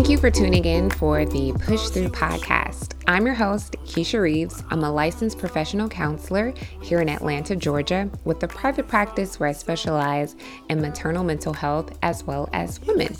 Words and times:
Thank 0.00 0.08
you 0.08 0.16
for 0.16 0.30
tuning 0.30 0.64
in 0.64 0.88
for 0.88 1.26
the 1.26 1.52
Push 1.52 1.90
Through 1.90 2.08
podcast. 2.08 2.94
I'm 3.06 3.26
your 3.26 3.34
host, 3.34 3.76
Keisha 3.84 4.18
Reeves. 4.18 4.64
I'm 4.70 4.82
a 4.82 4.90
licensed 4.90 5.38
professional 5.38 5.90
counselor 5.90 6.54
here 6.80 7.02
in 7.02 7.10
Atlanta, 7.10 7.54
Georgia, 7.54 8.08
with 8.24 8.42
a 8.42 8.48
private 8.48 8.88
practice 8.88 9.38
where 9.38 9.50
I 9.50 9.52
specialize 9.52 10.36
in 10.70 10.80
maternal 10.80 11.22
mental 11.22 11.52
health 11.52 11.98
as 12.02 12.24
well 12.24 12.48
as 12.54 12.80
women. 12.80 13.14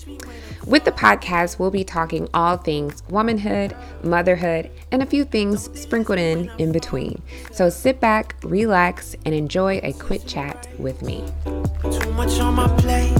With 0.67 0.85
the 0.85 0.93
podcast, 0.93 1.59
we'll 1.59 1.71
be 1.71 1.85
talking 1.85 2.29
all 2.35 2.57
things 2.57 3.03
womanhood, 3.09 3.75
motherhood, 4.03 4.71
and 4.93 5.03
a 5.03 5.07
few 5.07 5.25
things 5.25 5.71
sprinkled 5.79 6.19
in 6.19 6.51
in 6.59 6.71
between. 6.71 7.23
So 7.51 7.71
sit 7.71 7.99
back, 8.01 8.37
relax, 8.43 9.17
and 9.25 9.35
enjoy 9.35 9.81
a 9.83 9.93
quick 9.95 10.27
chat 10.27 10.69
with 10.79 11.03
me. 11.03 11.25
Too 11.45 12.13
much 12.13 12.39
on 12.41 12.55
my 12.55 12.69
plate, 12.77 13.13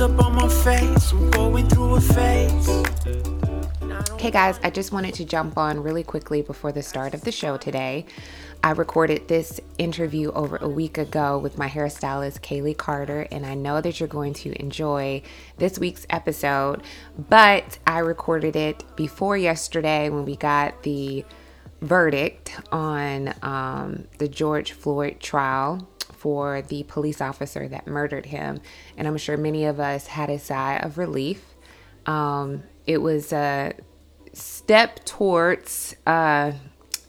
up 0.00 0.24
on 0.24 0.36
my 0.36 0.48
face. 0.48 1.12
I'm 1.12 1.30
going 1.30 1.68
through 1.68 1.96
a 1.96 2.00
phase. 2.00 3.37
Hey 4.16 4.32
guys, 4.32 4.58
I 4.64 4.70
just 4.70 4.90
wanted 4.90 5.14
to 5.14 5.24
jump 5.24 5.56
on 5.56 5.80
really 5.80 6.02
quickly 6.02 6.42
before 6.42 6.72
the 6.72 6.82
start 6.82 7.14
of 7.14 7.20
the 7.20 7.30
show 7.30 7.56
today. 7.56 8.06
I 8.64 8.70
recorded 8.70 9.28
this 9.28 9.60
interview 9.76 10.32
over 10.32 10.56
a 10.56 10.68
week 10.68 10.98
ago 10.98 11.38
with 11.38 11.56
my 11.56 11.68
hairstylist, 11.68 12.40
Kaylee 12.40 12.76
Carter, 12.76 13.28
and 13.30 13.46
I 13.46 13.54
know 13.54 13.80
that 13.80 14.00
you're 14.00 14.08
going 14.08 14.32
to 14.34 14.60
enjoy 14.60 15.22
this 15.58 15.78
week's 15.78 16.04
episode. 16.10 16.82
But 17.28 17.78
I 17.86 17.98
recorded 17.98 18.56
it 18.56 18.82
before 18.96 19.36
yesterday 19.36 20.08
when 20.08 20.24
we 20.24 20.34
got 20.34 20.82
the 20.82 21.24
verdict 21.80 22.58
on 22.72 23.34
um, 23.42 24.08
the 24.18 24.26
George 24.26 24.72
Floyd 24.72 25.20
trial 25.20 25.88
for 26.12 26.62
the 26.62 26.82
police 26.84 27.20
officer 27.20 27.68
that 27.68 27.86
murdered 27.86 28.26
him. 28.26 28.60
And 28.96 29.06
I'm 29.06 29.16
sure 29.16 29.36
many 29.36 29.66
of 29.66 29.78
us 29.78 30.08
had 30.08 30.30
a 30.30 30.38
sigh 30.40 30.78
of 30.78 30.98
relief. 30.98 31.44
Um, 32.06 32.64
it 32.86 33.02
was 33.02 33.32
a 33.32 33.74
step 34.38 35.04
towards 35.04 35.94
uh, 36.06 36.52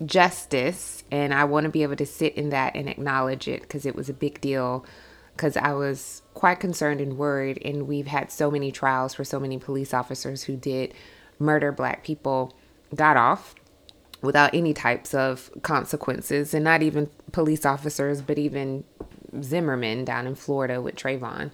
justice, 0.06 1.04
and 1.12 1.34
I 1.34 1.44
want 1.46 1.66
to 1.66 1.70
be 1.70 1.84
able 1.84 1.96
to 1.98 2.06
sit 2.06 2.36
in 2.36 2.50
that 2.50 2.76
and 2.76 2.90
acknowledge 2.90 3.48
it 3.48 3.62
because 3.62 3.86
it 3.86 3.96
was 3.96 4.10
a 4.10 4.14
big 4.14 4.42
deal. 4.42 4.86
Because 5.36 5.56
I 5.56 5.72
was 5.72 6.22
quite 6.34 6.60
concerned 6.60 7.00
and 7.00 7.18
worried, 7.18 7.62
and 7.64 7.88
we've 7.88 8.08
had 8.08 8.32
so 8.32 8.52
many 8.52 8.72
trials 8.72 9.14
for 9.14 9.24
so 9.24 9.40
many 9.40 9.58
police 9.58 9.94
officers 9.94 10.44
who 10.44 10.58
did 10.58 10.94
murder 11.38 11.72
black 11.72 12.04
people 12.04 12.54
got 12.94 13.16
off 13.16 13.56
without 14.22 14.54
any 14.54 14.74
types 14.74 15.14
of 15.14 15.50
consequences, 15.62 16.54
and 16.54 16.66
not 16.66 16.82
even 16.82 17.10
police 17.32 17.66
officers, 17.66 18.22
but 18.22 18.38
even 18.38 18.84
Zimmerman 19.42 20.04
down 20.04 20.28
in 20.28 20.36
Florida 20.36 20.82
with 20.82 20.96
Trayvon. 20.96 21.52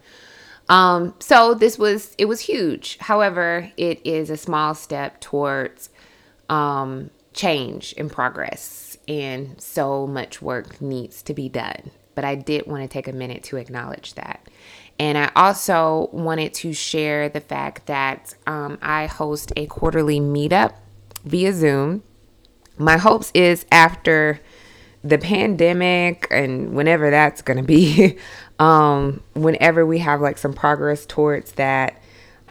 Um, 0.67 1.13
so 1.19 1.53
this 1.53 1.77
was 1.77 2.16
it 2.17 2.25
was 2.25 2.41
huge. 2.41 2.97
However, 2.99 3.71
it 3.77 4.02
is 4.05 4.30
a 4.30 4.38
small 4.38 4.73
step 4.73 5.22
towards 5.22 5.89
um, 6.49 7.11
change 7.33 7.94
and 7.97 8.11
progress, 8.11 8.97
and 9.07 9.59
so 9.61 10.07
much 10.07 10.41
work 10.41 10.81
needs 10.81 11.22
to 11.23 11.33
be 11.33 11.49
done. 11.49 11.91
But 12.16 12.25
I 12.25 12.35
did 12.35 12.66
want 12.66 12.81
to 12.83 12.88
take 12.88 13.07
a 13.07 13.13
minute 13.13 13.44
to 13.45 13.57
acknowledge 13.57 14.13
that. 14.16 14.47
And 14.97 15.17
I 15.17 15.31
also 15.35 16.09
wanted 16.13 16.53
to 16.55 16.73
share 16.73 17.27
the 17.27 17.41
fact 17.41 17.88
that 17.88 18.33
um, 18.47 18.77
I 18.81 19.07
host 19.07 19.52
a 19.57 19.66
quarterly 19.66 20.22
meetup 20.22 20.73
via 21.25 21.52
Zoom. 21.52 22.03
My 22.77 22.97
hopes 22.97 23.31
is 23.34 23.66
after 23.72 24.40
the 25.05 25.19
pandemic 25.19 26.27
and 26.31 26.73
whenever 26.73 27.11
that's 27.11 27.43
going 27.43 27.57
to 27.57 27.63
be, 27.63 28.17
um, 28.59 29.21
whenever 29.33 29.85
we 29.85 29.99
have 29.99 30.19
like 30.19 30.38
some 30.38 30.53
progress 30.53 31.05
towards 31.05 31.53
that, 31.53 32.01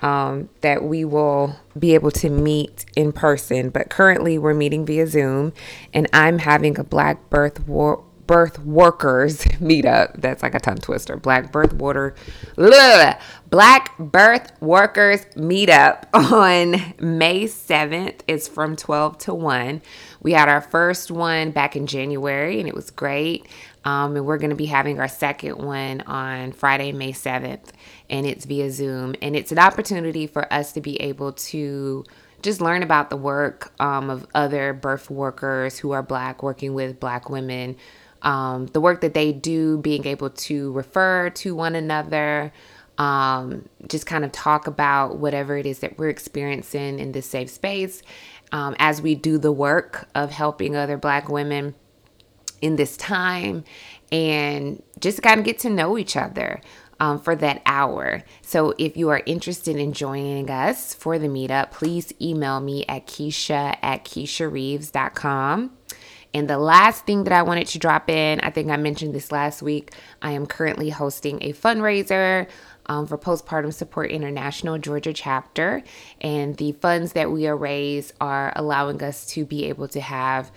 um, 0.02 0.48
that 0.60 0.84
we 0.84 1.04
will 1.04 1.56
be 1.78 1.94
able 1.94 2.10
to 2.12 2.30
meet 2.30 2.84
in 2.94 3.10
person. 3.10 3.70
But 3.70 3.90
currently, 3.90 4.38
we're 4.38 4.54
meeting 4.54 4.86
via 4.86 5.06
Zoom, 5.06 5.52
and 5.92 6.06
I'm 6.12 6.38
having 6.38 6.78
a 6.78 6.84
Black 6.84 7.30
Birth 7.30 7.66
War 7.66 8.04
birth 8.26 8.58
workers 8.64 9.38
meetup. 9.60 10.20
That's 10.20 10.42
like 10.42 10.54
a 10.54 10.60
tongue 10.60 10.78
twister. 10.78 11.16
Black 11.16 11.52
birth 11.52 11.72
water, 11.74 12.14
blah, 12.56 13.14
Black 13.50 13.96
birth 13.98 14.50
workers 14.60 15.24
meetup 15.36 16.06
on 16.14 16.94
May 16.98 17.44
7th. 17.44 18.20
It's 18.26 18.48
from 18.48 18.76
12 18.76 19.18
to 19.18 19.34
1. 19.34 19.82
We 20.22 20.32
had 20.32 20.48
our 20.48 20.60
first 20.60 21.10
one 21.10 21.50
back 21.50 21.76
in 21.76 21.86
January 21.86 22.58
and 22.58 22.68
it 22.68 22.74
was 22.74 22.90
great. 22.90 23.46
Um, 23.84 24.16
and 24.16 24.24
we're 24.24 24.38
going 24.38 24.50
to 24.50 24.56
be 24.56 24.66
having 24.66 24.98
our 24.98 25.08
second 25.08 25.58
one 25.58 26.00
on 26.02 26.52
Friday, 26.52 26.90
May 26.92 27.12
7th, 27.12 27.68
and 28.08 28.26
it's 28.26 28.46
via 28.46 28.70
Zoom. 28.70 29.14
And 29.20 29.36
it's 29.36 29.52
an 29.52 29.58
opportunity 29.58 30.26
for 30.26 30.50
us 30.52 30.72
to 30.72 30.80
be 30.80 31.00
able 31.02 31.32
to 31.32 32.04
just 32.42 32.60
learn 32.60 32.82
about 32.82 33.10
the 33.10 33.16
work 33.16 33.72
um, 33.80 34.10
of 34.10 34.26
other 34.34 34.72
birth 34.72 35.10
workers 35.10 35.78
who 35.78 35.92
are 35.92 36.02
Black, 36.02 36.42
working 36.42 36.74
with 36.74 36.98
Black 36.98 37.28
women 37.28 37.76
um, 38.24 38.66
the 38.66 38.80
work 38.80 39.02
that 39.02 39.14
they 39.14 39.32
do, 39.32 39.78
being 39.78 40.06
able 40.06 40.30
to 40.30 40.72
refer 40.72 41.30
to 41.30 41.54
one 41.54 41.74
another, 41.74 42.52
um, 42.98 43.68
just 43.86 44.06
kind 44.06 44.24
of 44.24 44.32
talk 44.32 44.66
about 44.66 45.18
whatever 45.18 45.56
it 45.56 45.66
is 45.66 45.80
that 45.80 45.98
we're 45.98 46.08
experiencing 46.08 46.98
in 46.98 47.12
this 47.12 47.26
safe 47.26 47.50
space 47.50 48.02
um, 48.52 48.74
as 48.78 49.02
we 49.02 49.14
do 49.14 49.36
the 49.38 49.52
work 49.52 50.08
of 50.14 50.30
helping 50.30 50.76
other 50.76 50.96
Black 50.96 51.28
women 51.28 51.74
in 52.62 52.76
this 52.76 52.96
time 52.96 53.64
and 54.10 54.82
just 55.00 55.22
kind 55.22 55.40
of 55.40 55.44
get 55.44 55.58
to 55.60 55.70
know 55.70 55.98
each 55.98 56.16
other. 56.16 56.60
Um, 57.00 57.18
for 57.18 57.34
that 57.34 57.60
hour. 57.66 58.22
So 58.40 58.72
if 58.78 58.96
you 58.96 59.08
are 59.08 59.20
interested 59.26 59.74
in 59.74 59.92
joining 59.92 60.48
us 60.48 60.94
for 60.94 61.18
the 61.18 61.26
meetup, 61.26 61.72
please 61.72 62.14
email 62.22 62.60
me 62.60 62.86
at 62.88 63.08
Keisha 63.08 63.76
at 63.82 64.04
KeishaReeves.com. 64.04 65.72
And 66.34 66.50
the 66.50 66.58
last 66.58 67.06
thing 67.06 67.24
that 67.24 67.32
I 67.32 67.42
wanted 67.42 67.68
to 67.68 67.78
drop 67.78 68.10
in, 68.10 68.40
I 68.40 68.50
think 68.50 68.68
I 68.68 68.76
mentioned 68.76 69.14
this 69.14 69.30
last 69.30 69.62
week, 69.62 69.92
I 70.20 70.32
am 70.32 70.46
currently 70.46 70.90
hosting 70.90 71.38
a 71.40 71.52
fundraiser 71.52 72.48
um, 72.86 73.06
for 73.06 73.16
Postpartum 73.16 73.72
Support 73.72 74.10
International 74.10 74.76
Georgia 74.76 75.12
chapter. 75.12 75.84
And 76.20 76.56
the 76.56 76.72
funds 76.72 77.12
that 77.12 77.30
we 77.30 77.46
are 77.46 77.56
raise 77.56 78.12
are 78.20 78.52
allowing 78.56 79.00
us 79.00 79.26
to 79.28 79.46
be 79.46 79.66
able 79.66 79.86
to 79.88 80.00
have 80.00 80.50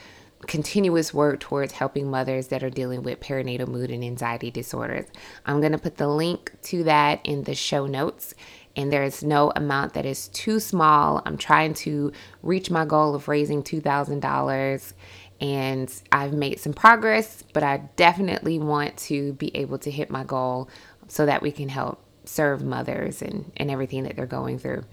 continuous 0.48 1.14
work 1.14 1.40
towards 1.40 1.74
helping 1.74 2.10
mothers 2.10 2.48
that 2.48 2.64
are 2.64 2.70
dealing 2.70 3.04
with 3.04 3.20
perinatal 3.20 3.68
mood 3.68 3.92
and 3.92 4.04
anxiety 4.04 4.50
disorders. 4.50 5.06
I'm 5.46 5.60
going 5.60 5.72
to 5.72 5.78
put 5.78 5.98
the 5.98 6.08
link 6.08 6.54
to 6.64 6.84
that 6.84 7.22
in 7.24 7.44
the 7.44 7.56
show 7.56 7.86
notes. 7.86 8.34
And 8.76 8.92
there 8.92 9.04
is 9.04 9.24
no 9.24 9.52
amount 9.56 9.94
that 9.94 10.06
is 10.06 10.28
too 10.28 10.60
small. 10.60 11.24
I'm 11.26 11.38
trying 11.38 11.74
to 11.76 12.12
reach 12.44 12.70
my 12.70 12.86
goal 12.86 13.16
of 13.16 13.28
raising 13.28 13.64
$2,000 13.64 14.94
and 15.40 15.94
I've 16.12 16.34
made 16.34 16.60
some 16.60 16.74
progress, 16.74 17.44
but 17.54 17.64
I 17.64 17.78
definitely 17.96 18.60
want 18.60 18.98
to 18.98 19.34
be 19.34 19.56
able 19.56 19.78
to 19.80 19.92
hit 19.92 20.10
my 20.10 20.24
goal 20.24 20.70
so 21.08 21.26
that 21.26 21.42
we 21.42 21.52
can 21.52 21.70
help 21.70 22.04
serve 22.28 22.64
mothers 22.64 23.22
and, 23.22 23.52
and 23.58 23.72
everything 23.72 24.04
that 24.04 24.16
they're 24.16 24.26
going 24.26 24.60
through. 24.60 24.84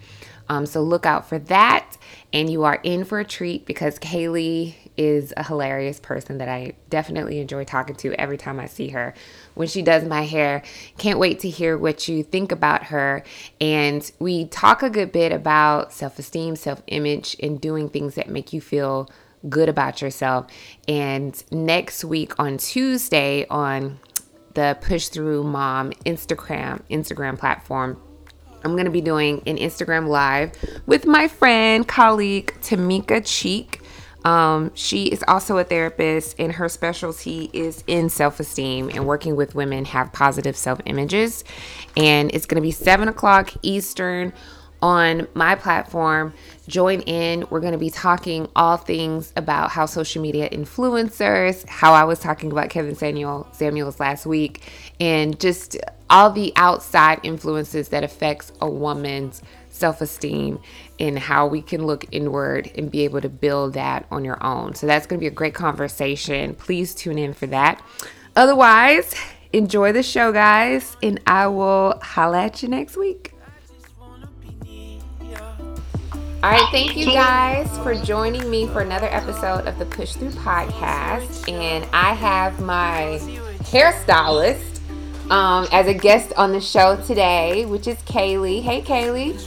Um, 0.49 0.66
so 0.66 0.83
look 0.83 1.06
out 1.06 1.28
for 1.28 1.38
that. 1.41 1.97
And 2.33 2.50
you 2.50 2.65
are 2.65 2.81
in 2.83 3.04
for 3.04 3.19
a 3.19 3.25
treat 3.25 3.66
because 3.66 3.99
Kaylee 3.99 4.75
is 4.97 5.33
a 5.37 5.43
hilarious 5.43 5.99
person 5.99 6.38
that 6.38 6.49
I 6.49 6.75
definitely 6.91 7.41
enjoy 7.41 7.65
talking 7.65 7.97
to 7.97 8.12
every 8.15 8.37
time 8.37 8.60
I 8.60 8.66
see 8.66 8.88
her 8.88 9.15
when 9.54 9.66
she 9.66 9.83
does 9.83 10.04
my 10.04 10.22
hair. 10.22 10.62
Can't 10.99 11.19
wait 11.19 11.41
to 11.41 11.49
hear 11.49 11.77
what 11.77 12.06
you 12.06 12.22
think 12.22 12.53
about 12.53 12.84
her. 12.84 13.24
And 13.60 14.10
we 14.19 14.47
talk 14.47 14.83
a 14.83 14.91
good 14.91 15.13
bit 15.13 15.33
about 15.33 15.92
self 15.92 16.19
esteem, 16.19 16.57
self 16.57 16.83
image, 16.86 17.36
and 17.42 17.60
doing 17.60 17.89
things 17.89 18.15
that 18.15 18.28
make 18.28 18.53
you 18.53 18.60
feel 18.60 19.10
good 19.49 19.69
about 19.69 20.03
yourself. 20.03 20.47
And 20.89 21.43
next 21.51 22.05
week 22.05 22.39
on 22.39 22.59
Tuesday 22.59 23.47
on 23.49 23.99
the 24.55 24.79
Push 24.81 25.09
Through 25.09 25.45
Mom 25.45 25.91
Instagram 26.05 26.81
Instagram 26.91 27.39
platform, 27.39 28.01
I'm 28.65 28.73
going 28.73 28.87
to 28.87 28.91
be 28.91 29.03
doing 29.03 29.43
an 29.47 29.59
Instagram 29.59 30.09
live 30.09 30.53
with 30.87 31.07
my 31.07 31.29
friend, 31.29 31.87
colleague 31.87 32.55
Tamika 32.63 33.23
Cheek. 33.25 33.81
Um, 34.25 34.71
she 34.75 35.05
is 35.05 35.23
also 35.29 35.59
a 35.59 35.65
therapist, 35.65 36.37
and 36.39 36.51
her 36.53 36.71
specialty 36.71 37.51
is 37.53 37.85
in 37.87 38.09
self 38.09 38.41
esteem 38.41 38.89
and 38.89 39.07
working 39.07 39.37
with 39.37 39.55
women 39.55 39.85
have 39.85 40.13
positive 40.13 40.57
self 40.57 40.81
images. 40.87 41.45
And 41.95 42.35
it's 42.35 42.47
going 42.47 42.57
to 42.57 42.67
be 42.67 42.71
seven 42.71 43.09
o'clock 43.09 43.53
Eastern 43.61 44.33
on 44.84 45.27
my 45.33 45.54
platform. 45.54 46.34
Join 46.69 47.01
in. 47.01 47.47
We're 47.48 47.60
going 47.60 47.72
to 47.72 47.78
be 47.78 47.89
talking 47.89 48.47
all 48.54 48.77
things 48.77 49.33
about 49.34 49.71
how 49.71 49.86
social 49.86 50.21
media 50.21 50.47
influencers, 50.51 51.66
how 51.66 51.95
I 51.95 52.04
was 52.04 52.19
talking 52.19 52.53
about 52.53 52.69
Kevin 52.69 52.95
Samuel 52.95 53.48
Samuels 53.53 53.98
last 53.98 54.27
week, 54.27 54.71
and 55.01 55.41
just 55.41 55.78
all 56.10 56.31
the 56.31 56.53
outside 56.57 57.19
influences 57.22 57.89
that 57.89 58.04
affects 58.04 58.53
a 58.60 58.69
woman's 58.69 59.41
self-esteem 59.71 60.60
and 61.01 61.19
how 61.19 61.47
we 61.47 61.63
can 61.63 61.86
look 61.86 62.04
inward 62.13 62.71
and 62.77 62.91
be 62.91 63.04
able 63.04 63.22
to 63.22 63.31
build 63.31 63.72
that 63.72 64.07
on 64.10 64.22
your 64.22 64.36
own. 64.45 64.75
So 64.75 64.86
that's 64.86 65.07
going 65.07 65.19
to 65.19 65.21
be 65.21 65.28
a 65.28 65.31
great 65.31 65.54
conversation. 65.54 66.54
Please 66.54 66.95
tune 66.95 67.16
in 67.16 67.33
for 67.33 67.47
that. 67.47 67.83
Otherwise, 68.36 69.15
enjoy 69.54 69.92
the 69.92 70.03
show, 70.03 70.31
guys, 70.31 70.95
and 71.03 71.21
I 71.27 71.47
will 71.47 71.98
holla 72.03 72.45
at 72.45 72.63
you 72.63 72.69
next 72.69 72.98
week. 72.98 73.34
All 76.45 76.51
right, 76.51 76.69
thank 76.71 76.95
you 76.95 77.07
guys 77.07 77.75
for 77.79 77.95
joining 77.95 78.51
me 78.51 78.67
for 78.67 78.83
another 78.83 79.07
episode 79.07 79.67
of 79.67 79.79
the 79.79 79.87
Push 79.87 80.13
Through 80.13 80.33
podcast. 80.33 81.51
And 81.51 81.89
I 81.91 82.13
have 82.13 82.61
my 82.61 83.19
hairstylist 83.63 85.31
um, 85.31 85.67
as 85.73 85.87
a 85.87 85.95
guest 85.95 86.35
on 86.37 86.53
the 86.53 86.61
show 86.61 87.03
today, 87.07 87.65
which 87.65 87.87
is 87.87 87.97
Kaylee. 88.01 88.61
Hey, 88.61 88.83
Kaylee. 88.83 89.41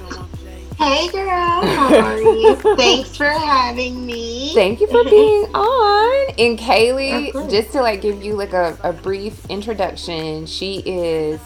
Hey, 0.79 1.07
girl. 1.09 1.27
How 1.27 1.95
are 2.03 2.19
you? 2.19 2.55
Thanks 2.55 3.15
for 3.15 3.25
having 3.25 4.03
me. 4.03 4.55
Thank 4.55 4.81
you 4.81 4.87
for 4.87 5.03
being 5.03 5.43
on. 5.53 6.33
And 6.39 6.57
Kaylee, 6.57 7.31
just 7.51 7.73
to 7.73 7.81
like 7.81 8.01
give 8.01 8.23
you 8.23 8.33
like 8.33 8.53
a, 8.53 8.75
a 8.81 8.91
brief 8.91 9.45
introduction, 9.51 10.47
she 10.47 10.79
is 10.79 11.39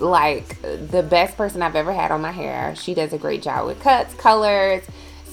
like 0.00 0.60
the 0.62 1.02
best 1.02 1.36
person 1.36 1.62
I've 1.62 1.76
ever 1.76 1.92
had 1.92 2.10
on 2.10 2.20
my 2.20 2.32
hair. 2.32 2.74
She 2.76 2.94
does 2.94 3.12
a 3.12 3.18
great 3.18 3.42
job 3.42 3.66
with 3.66 3.80
cuts, 3.80 4.14
colors, 4.14 4.82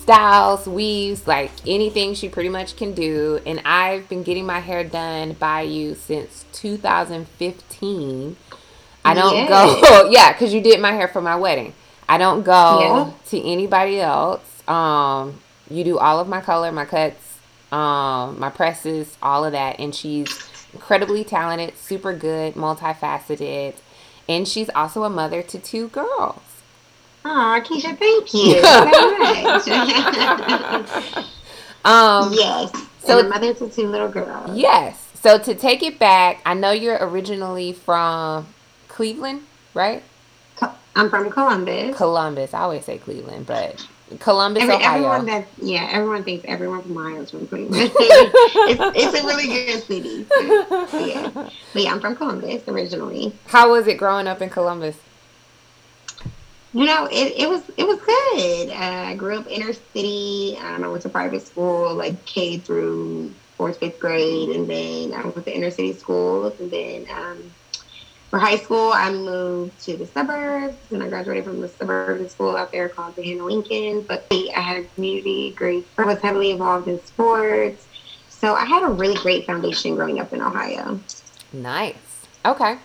styles, 0.08 0.68
weaves, 0.68 1.28
like 1.28 1.52
anything 1.66 2.14
she 2.14 2.30
pretty 2.30 2.50
much 2.50 2.75
can 2.78 2.94
do. 2.94 3.40
And 3.46 3.62
I've 3.66 4.08
been 4.08 4.24
getting 4.24 4.46
my 4.46 4.60
hair 4.60 4.84
done 4.84 5.34
by 5.34 5.62
you 5.62 5.96
since 5.96 6.46
2015. 6.54 8.38
I 9.04 9.14
don't 9.14 9.48
go, 9.48 10.10
yeah, 10.12 10.34
because 10.34 10.54
you 10.54 10.62
did 10.62 10.80
my 10.80 10.92
hair 10.92 11.08
for 11.08 11.22
my 11.22 11.36
wedding. 11.36 11.74
I 12.10 12.18
don't 12.18 12.44
go 12.44 12.80
yeah. 12.80 13.12
to 13.30 13.42
anybody 13.44 14.00
else. 14.00 14.68
Um, 14.68 15.42
you 15.69 15.84
do 15.84 15.98
all 15.98 16.19
of 16.19 16.28
my 16.28 16.42
color, 16.42 16.72
my 16.72 16.86
cuts, 16.86 17.38
um, 17.72 18.40
my 18.40 18.50
presses, 18.50 19.18
all 19.22 19.44
of 19.44 19.52
that. 19.52 19.80
And 19.80 19.94
she's 19.94 20.28
incredibly 20.74 21.24
talented, 21.24 21.78
super 21.78 22.14
good, 22.14 22.54
multifaceted 22.54 23.75
and 24.27 24.47
she's 24.47 24.69
also 24.75 25.03
a 25.03 25.09
mother 25.09 25.41
to 25.44 25.59
two 25.59 25.89
girls. 25.89 26.41
Oh, 27.25 27.62
Keisha, 27.65 27.97
thank 27.97 28.33
you 28.33 28.57
um, 31.85 32.33
yes. 32.33 32.71
So 33.03 33.19
and 33.19 33.27
a 33.27 33.29
mother 33.29 33.53
to 33.53 33.69
two 33.69 33.88
little 33.88 34.09
girls. 34.09 34.57
Yes. 34.57 35.03
So 35.21 35.38
to 35.38 35.56
take 35.56 35.83
it 35.83 36.00
back, 36.00 36.41
I 36.45 36.53
know 36.53 36.71
you're 36.71 36.97
originally 37.01 37.74
from 37.74 38.47
Cleveland, 38.88 39.44
right? 39.74 40.03
I'm 40.97 41.12
from 41.12 41.30
Columbus. 41.30 41.95
Columbus. 41.95 42.56
I 42.56 42.62
always 42.62 42.85
say 42.85 42.97
Cleveland, 42.97 43.45
but 43.45 43.85
Columbus, 44.19 44.63
Every, 44.63 44.75
Ohio. 44.75 44.95
Everyone 44.95 45.25
that 45.25 45.48
yeah, 45.62 45.89
everyone 45.92 46.24
thinks 46.24 46.45
everyone 46.48 46.81
from 46.81 46.98
Ohio 46.98 47.21
is 47.21 47.31
from 47.31 47.48
Cleveland. 47.48 47.92
it's, 47.95 48.98
it's, 48.98 49.21
a 49.21 49.25
really 49.25 49.48
good 49.48 49.83
city. 49.83 50.25
So, 50.25 51.06
yeah, 51.06 51.30
but 51.74 51.81
yeah, 51.81 51.92
I'm 51.92 52.00
from 52.00 52.15
Columbus 52.15 52.68
originally. 52.68 53.33
How 53.48 53.71
was 53.71 53.88
it 53.88 53.98
growing 53.98 54.27
up 54.27 54.42
in 54.42 54.50
Columbus? 54.50 54.98
You 56.74 56.86
know, 56.86 57.06
it, 57.12 57.33
it 57.38 57.50
was 57.50 57.63
it 57.75 57.86
was 57.86 58.00
good. 58.00 58.69
Uh, 58.69 59.09
I 59.09 59.15
grew 59.15 59.39
up 59.39 59.48
inner 59.50 59.74
city. 59.74 60.57
Um, 60.62 60.83
I 60.83 60.88
went 60.88 61.01
to 61.04 61.09
private 61.09 61.45
school, 61.45 61.94
like 61.94 62.24
K 62.25 62.57
through 62.57 63.33
fourth, 63.57 63.80
fifth 63.80 64.00
grade, 64.00 64.50
and 64.50 64.69
then 64.69 65.13
I 65.13 65.24
went 65.24 65.44
to 65.45 65.56
inner 65.56 65.71
city 65.71 65.94
schools, 65.94 66.54
and 66.59 66.71
then 66.71 67.07
um, 67.12 67.51
for 68.29 68.39
high 68.39 68.57
school, 68.57 68.91
I 68.94 69.12
moved 69.12 69.79
to 69.85 69.95
the 69.95 70.06
suburbs 70.06 70.75
and 70.91 71.01
I 71.01 71.07
graduated 71.07 71.45
from 71.45 71.62
the 71.62 71.69
suburban 71.69 72.27
school 72.29 72.57
out 72.57 72.71
there 72.71 72.89
called 72.89 73.15
Gahanna 73.15 73.45
Lincoln. 73.45 74.01
But 74.01 74.25
I 74.31 74.59
had 74.59 74.77
a 74.77 74.83
community 74.95 75.51
great. 75.51 75.88
I 75.97 76.03
was 76.03 76.19
heavily 76.19 76.51
involved 76.51 76.88
in 76.88 77.03
sports. 77.06 77.88
So 78.29 78.53
I 78.53 78.65
had 78.65 78.83
a 78.83 78.88
really 78.88 79.15
great 79.15 79.45
foundation 79.45 79.95
growing 79.95 80.19
up 80.19 80.33
in 80.33 80.41
Ohio. 80.41 81.00
Nice. 81.53 81.95
Okay. 82.45 82.77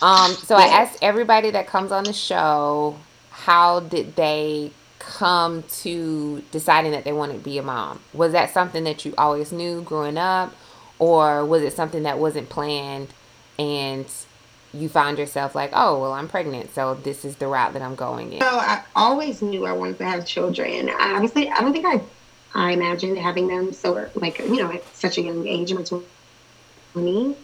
Um, 0.00 0.32
so 0.32 0.56
I 0.56 0.66
asked 0.66 0.98
everybody 1.02 1.50
that 1.50 1.66
comes 1.66 1.92
on 1.92 2.04
the 2.04 2.12
show, 2.12 2.96
how 3.30 3.80
did 3.80 4.16
they 4.16 4.72
come 4.98 5.62
to 5.62 6.42
deciding 6.50 6.92
that 6.92 7.04
they 7.04 7.12
wanted 7.12 7.34
to 7.34 7.38
be 7.40 7.58
a 7.58 7.62
mom? 7.62 8.00
Was 8.12 8.32
that 8.32 8.50
something 8.50 8.84
that 8.84 9.04
you 9.04 9.14
always 9.18 9.52
knew 9.52 9.82
growing 9.82 10.18
up, 10.18 10.54
or 10.98 11.44
was 11.44 11.62
it 11.62 11.72
something 11.72 12.04
that 12.04 12.18
wasn't 12.18 12.48
planned 12.48 13.08
and 13.58 14.06
you 14.72 14.88
found 14.88 15.18
yourself 15.18 15.54
like, 15.54 15.70
oh, 15.72 16.00
well, 16.00 16.12
I'm 16.12 16.28
pregnant, 16.28 16.74
so 16.74 16.94
this 16.94 17.24
is 17.24 17.36
the 17.36 17.46
route 17.46 17.72
that 17.72 17.82
I'm 17.82 17.94
going 17.94 18.32
in? 18.32 18.40
So 18.40 18.46
I 18.46 18.82
always 18.94 19.40
knew 19.40 19.66
I 19.66 19.72
wanted 19.72 19.98
to 19.98 20.04
have 20.04 20.26
children. 20.26 20.90
I, 20.90 21.14
obviously, 21.14 21.48
I 21.48 21.60
don't 21.60 21.72
think 21.72 21.86
I, 21.86 22.00
I 22.54 22.72
imagined 22.72 23.18
having 23.18 23.48
them 23.48 23.72
so 23.72 24.08
like 24.14 24.38
you 24.38 24.56
know 24.56 24.72
at 24.72 24.84
such 24.96 25.18
a 25.18 25.22
young 25.22 25.46
age, 25.46 25.70
in 25.70 25.78
my 25.78 25.84
twenties. 25.84 27.36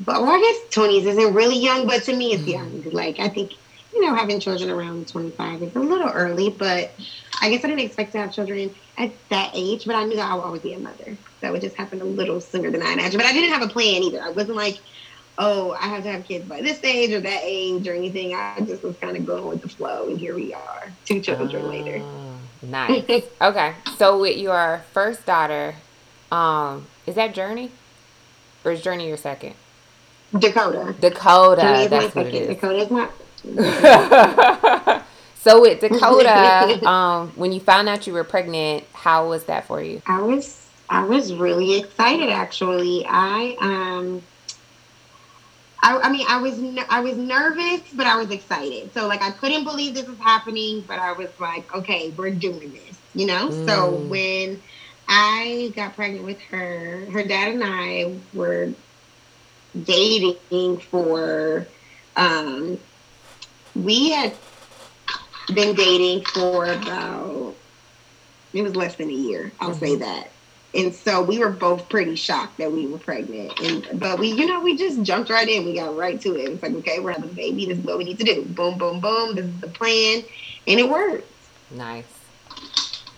But 0.00 0.22
well, 0.22 0.32
I 0.32 0.40
guess 0.40 0.74
twenties 0.74 1.06
isn't 1.06 1.34
really 1.34 1.58
young, 1.58 1.86
but 1.86 2.02
to 2.04 2.16
me, 2.16 2.32
it's 2.32 2.42
mm-hmm. 2.42 2.50
young. 2.50 2.92
Like 2.92 3.18
I 3.18 3.28
think 3.28 3.52
you 3.94 4.04
know 4.04 4.14
having 4.14 4.40
children 4.40 4.70
around 4.70 5.08
25 5.08 5.62
is 5.62 5.76
a 5.76 5.78
little 5.78 6.08
early, 6.08 6.50
but 6.50 6.92
I 7.40 7.50
guess 7.50 7.64
I 7.64 7.68
didn't 7.68 7.80
expect 7.80 8.12
to 8.12 8.18
have 8.18 8.32
children 8.32 8.74
at 8.98 9.10
that 9.30 9.52
age. 9.54 9.84
But 9.86 9.96
I 9.96 10.04
knew 10.04 10.16
that 10.16 10.30
I 10.30 10.34
would 10.34 10.44
always 10.44 10.62
be 10.62 10.74
a 10.74 10.78
mother. 10.78 11.16
That 11.40 11.52
would 11.52 11.60
just 11.62 11.76
happen 11.76 12.00
a 12.00 12.04
little 12.04 12.40
sooner 12.40 12.70
than 12.70 12.82
I 12.82 12.92
imagined. 12.92 13.22
But 13.22 13.26
I 13.26 13.32
didn't 13.32 13.50
have 13.50 13.62
a 13.62 13.68
plan 13.68 14.02
either. 14.02 14.22
I 14.22 14.30
wasn't 14.30 14.56
like 14.56 14.80
oh, 15.38 15.72
I 15.72 15.86
have 15.86 16.02
to 16.04 16.12
have 16.12 16.24
kids 16.24 16.48
by 16.48 16.60
this 16.60 16.82
age 16.84 17.12
or 17.12 17.20
that 17.20 17.40
age 17.42 17.86
or 17.88 17.94
anything. 17.94 18.34
I 18.34 18.60
just 18.60 18.82
was 18.82 18.96
kind 18.98 19.16
of 19.16 19.26
going 19.26 19.46
with 19.46 19.62
the 19.62 19.68
flow, 19.68 20.08
and 20.08 20.18
here 20.18 20.34
we 20.34 20.54
are, 20.54 20.92
two 21.04 21.20
children 21.20 21.64
uh, 21.64 21.68
later. 21.68 22.00
Ah, 22.02 22.36
nice. 22.62 23.24
okay, 23.42 23.74
so 23.96 24.20
with 24.20 24.36
your 24.36 24.84
first 24.92 25.26
daughter, 25.26 25.74
um, 26.30 26.86
is 27.06 27.14
that 27.14 27.34
Journey, 27.34 27.70
or 28.64 28.72
is 28.72 28.82
Journey 28.82 29.08
your 29.08 29.16
second? 29.16 29.54
Dakota. 30.38 30.94
Dakota. 30.98 31.86
That's 31.90 32.14
what 32.14 32.26
it 32.26 32.34
is. 32.34 32.48
Dakota's 32.48 32.90
my. 32.90 33.08
so 35.34 35.60
with 35.60 35.80
Dakota, 35.80 36.86
um, 36.88 37.32
when 37.34 37.52
you 37.52 37.60
found 37.60 37.88
out 37.88 38.06
you 38.06 38.12
were 38.12 38.24
pregnant, 38.24 38.84
how 38.92 39.28
was 39.28 39.44
that 39.44 39.66
for 39.66 39.82
you? 39.82 40.00
I 40.06 40.22
was 40.22 40.68
I 40.88 41.04
was 41.04 41.34
really 41.34 41.80
excited 41.80 42.30
actually. 42.30 43.04
I 43.06 43.56
um 43.60 44.22
I, 45.82 45.98
I, 45.98 46.12
mean, 46.12 46.24
I 46.28 46.40
was 46.40 46.62
I 46.88 47.00
was 47.00 47.16
nervous, 47.16 47.80
but 47.92 48.06
I 48.06 48.16
was 48.16 48.30
excited. 48.30 48.94
So 48.94 49.08
like, 49.08 49.22
I 49.22 49.32
couldn't 49.32 49.64
believe 49.64 49.94
this 49.94 50.06
was 50.06 50.18
happening, 50.18 50.84
but 50.86 50.98
I 50.98 51.12
was 51.12 51.28
like, 51.40 51.74
okay, 51.74 52.10
we're 52.16 52.30
doing 52.30 52.72
this, 52.72 52.98
you 53.14 53.26
know. 53.26 53.48
Mm. 53.48 53.66
So 53.68 53.90
when 53.90 54.62
I 55.08 55.72
got 55.74 55.96
pregnant 55.96 56.24
with 56.24 56.40
her, 56.42 57.06
her 57.10 57.24
dad 57.24 57.54
and 57.54 57.62
I 57.64 58.16
were 58.32 58.72
dating 59.84 60.78
for. 60.78 61.66
Um, 62.14 62.78
we 63.74 64.10
had 64.10 64.34
been 65.54 65.74
dating 65.74 66.24
for 66.26 66.66
about 66.66 67.54
it 68.52 68.62
was 68.62 68.76
less 68.76 68.96
than 68.96 69.08
a 69.08 69.12
year. 69.12 69.50
I'll 69.60 69.70
mm-hmm. 69.70 69.78
say 69.78 69.96
that 69.96 70.31
and 70.74 70.94
so 70.94 71.22
we 71.22 71.38
were 71.38 71.50
both 71.50 71.88
pretty 71.88 72.16
shocked 72.16 72.58
that 72.58 72.72
we 72.72 72.86
were 72.86 72.98
pregnant. 72.98 73.58
And 73.60 74.00
but 74.00 74.18
we, 74.18 74.32
you 74.32 74.46
know, 74.46 74.60
we 74.60 74.76
just 74.76 75.02
jumped 75.02 75.30
right 75.30 75.48
in. 75.48 75.66
We 75.66 75.74
got 75.74 75.94
right 75.96 76.20
to 76.20 76.34
it. 76.34 76.50
It's 76.50 76.62
like, 76.62 76.72
okay, 76.76 76.98
we're 76.98 77.12
having 77.12 77.30
a 77.30 77.34
baby. 77.34 77.66
This 77.66 77.78
is 77.78 77.84
what 77.84 77.98
we 77.98 78.04
need 78.04 78.18
to 78.18 78.24
do. 78.24 78.44
Boom, 78.44 78.78
boom, 78.78 79.00
boom. 79.00 79.34
This 79.34 79.46
is 79.46 79.60
the 79.60 79.68
plan, 79.68 80.24
and 80.66 80.80
it 80.80 80.88
worked. 80.88 81.28
Nice, 81.70 82.04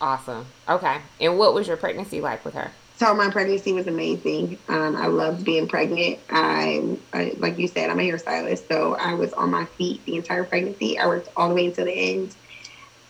awesome. 0.00 0.46
Okay, 0.68 0.98
and 1.20 1.38
what 1.38 1.54
was 1.54 1.68
your 1.68 1.76
pregnancy 1.76 2.20
like 2.20 2.44
with 2.44 2.54
her? 2.54 2.70
So 2.96 3.12
my 3.12 3.28
pregnancy 3.28 3.72
was 3.72 3.88
amazing. 3.88 4.56
Um, 4.68 4.94
I 4.96 5.06
loved 5.06 5.44
being 5.44 5.66
pregnant. 5.66 6.20
I, 6.30 6.96
I, 7.12 7.34
like 7.38 7.58
you 7.58 7.66
said, 7.66 7.90
I'm 7.90 7.98
a 7.98 8.02
hairstylist, 8.08 8.68
so 8.68 8.94
I 8.94 9.14
was 9.14 9.32
on 9.32 9.50
my 9.50 9.64
feet 9.64 10.04
the 10.04 10.14
entire 10.14 10.44
pregnancy. 10.44 10.96
I 10.96 11.06
worked 11.08 11.28
all 11.36 11.48
the 11.48 11.56
way 11.56 11.66
until 11.66 11.86
the 11.86 11.92
end. 11.92 12.36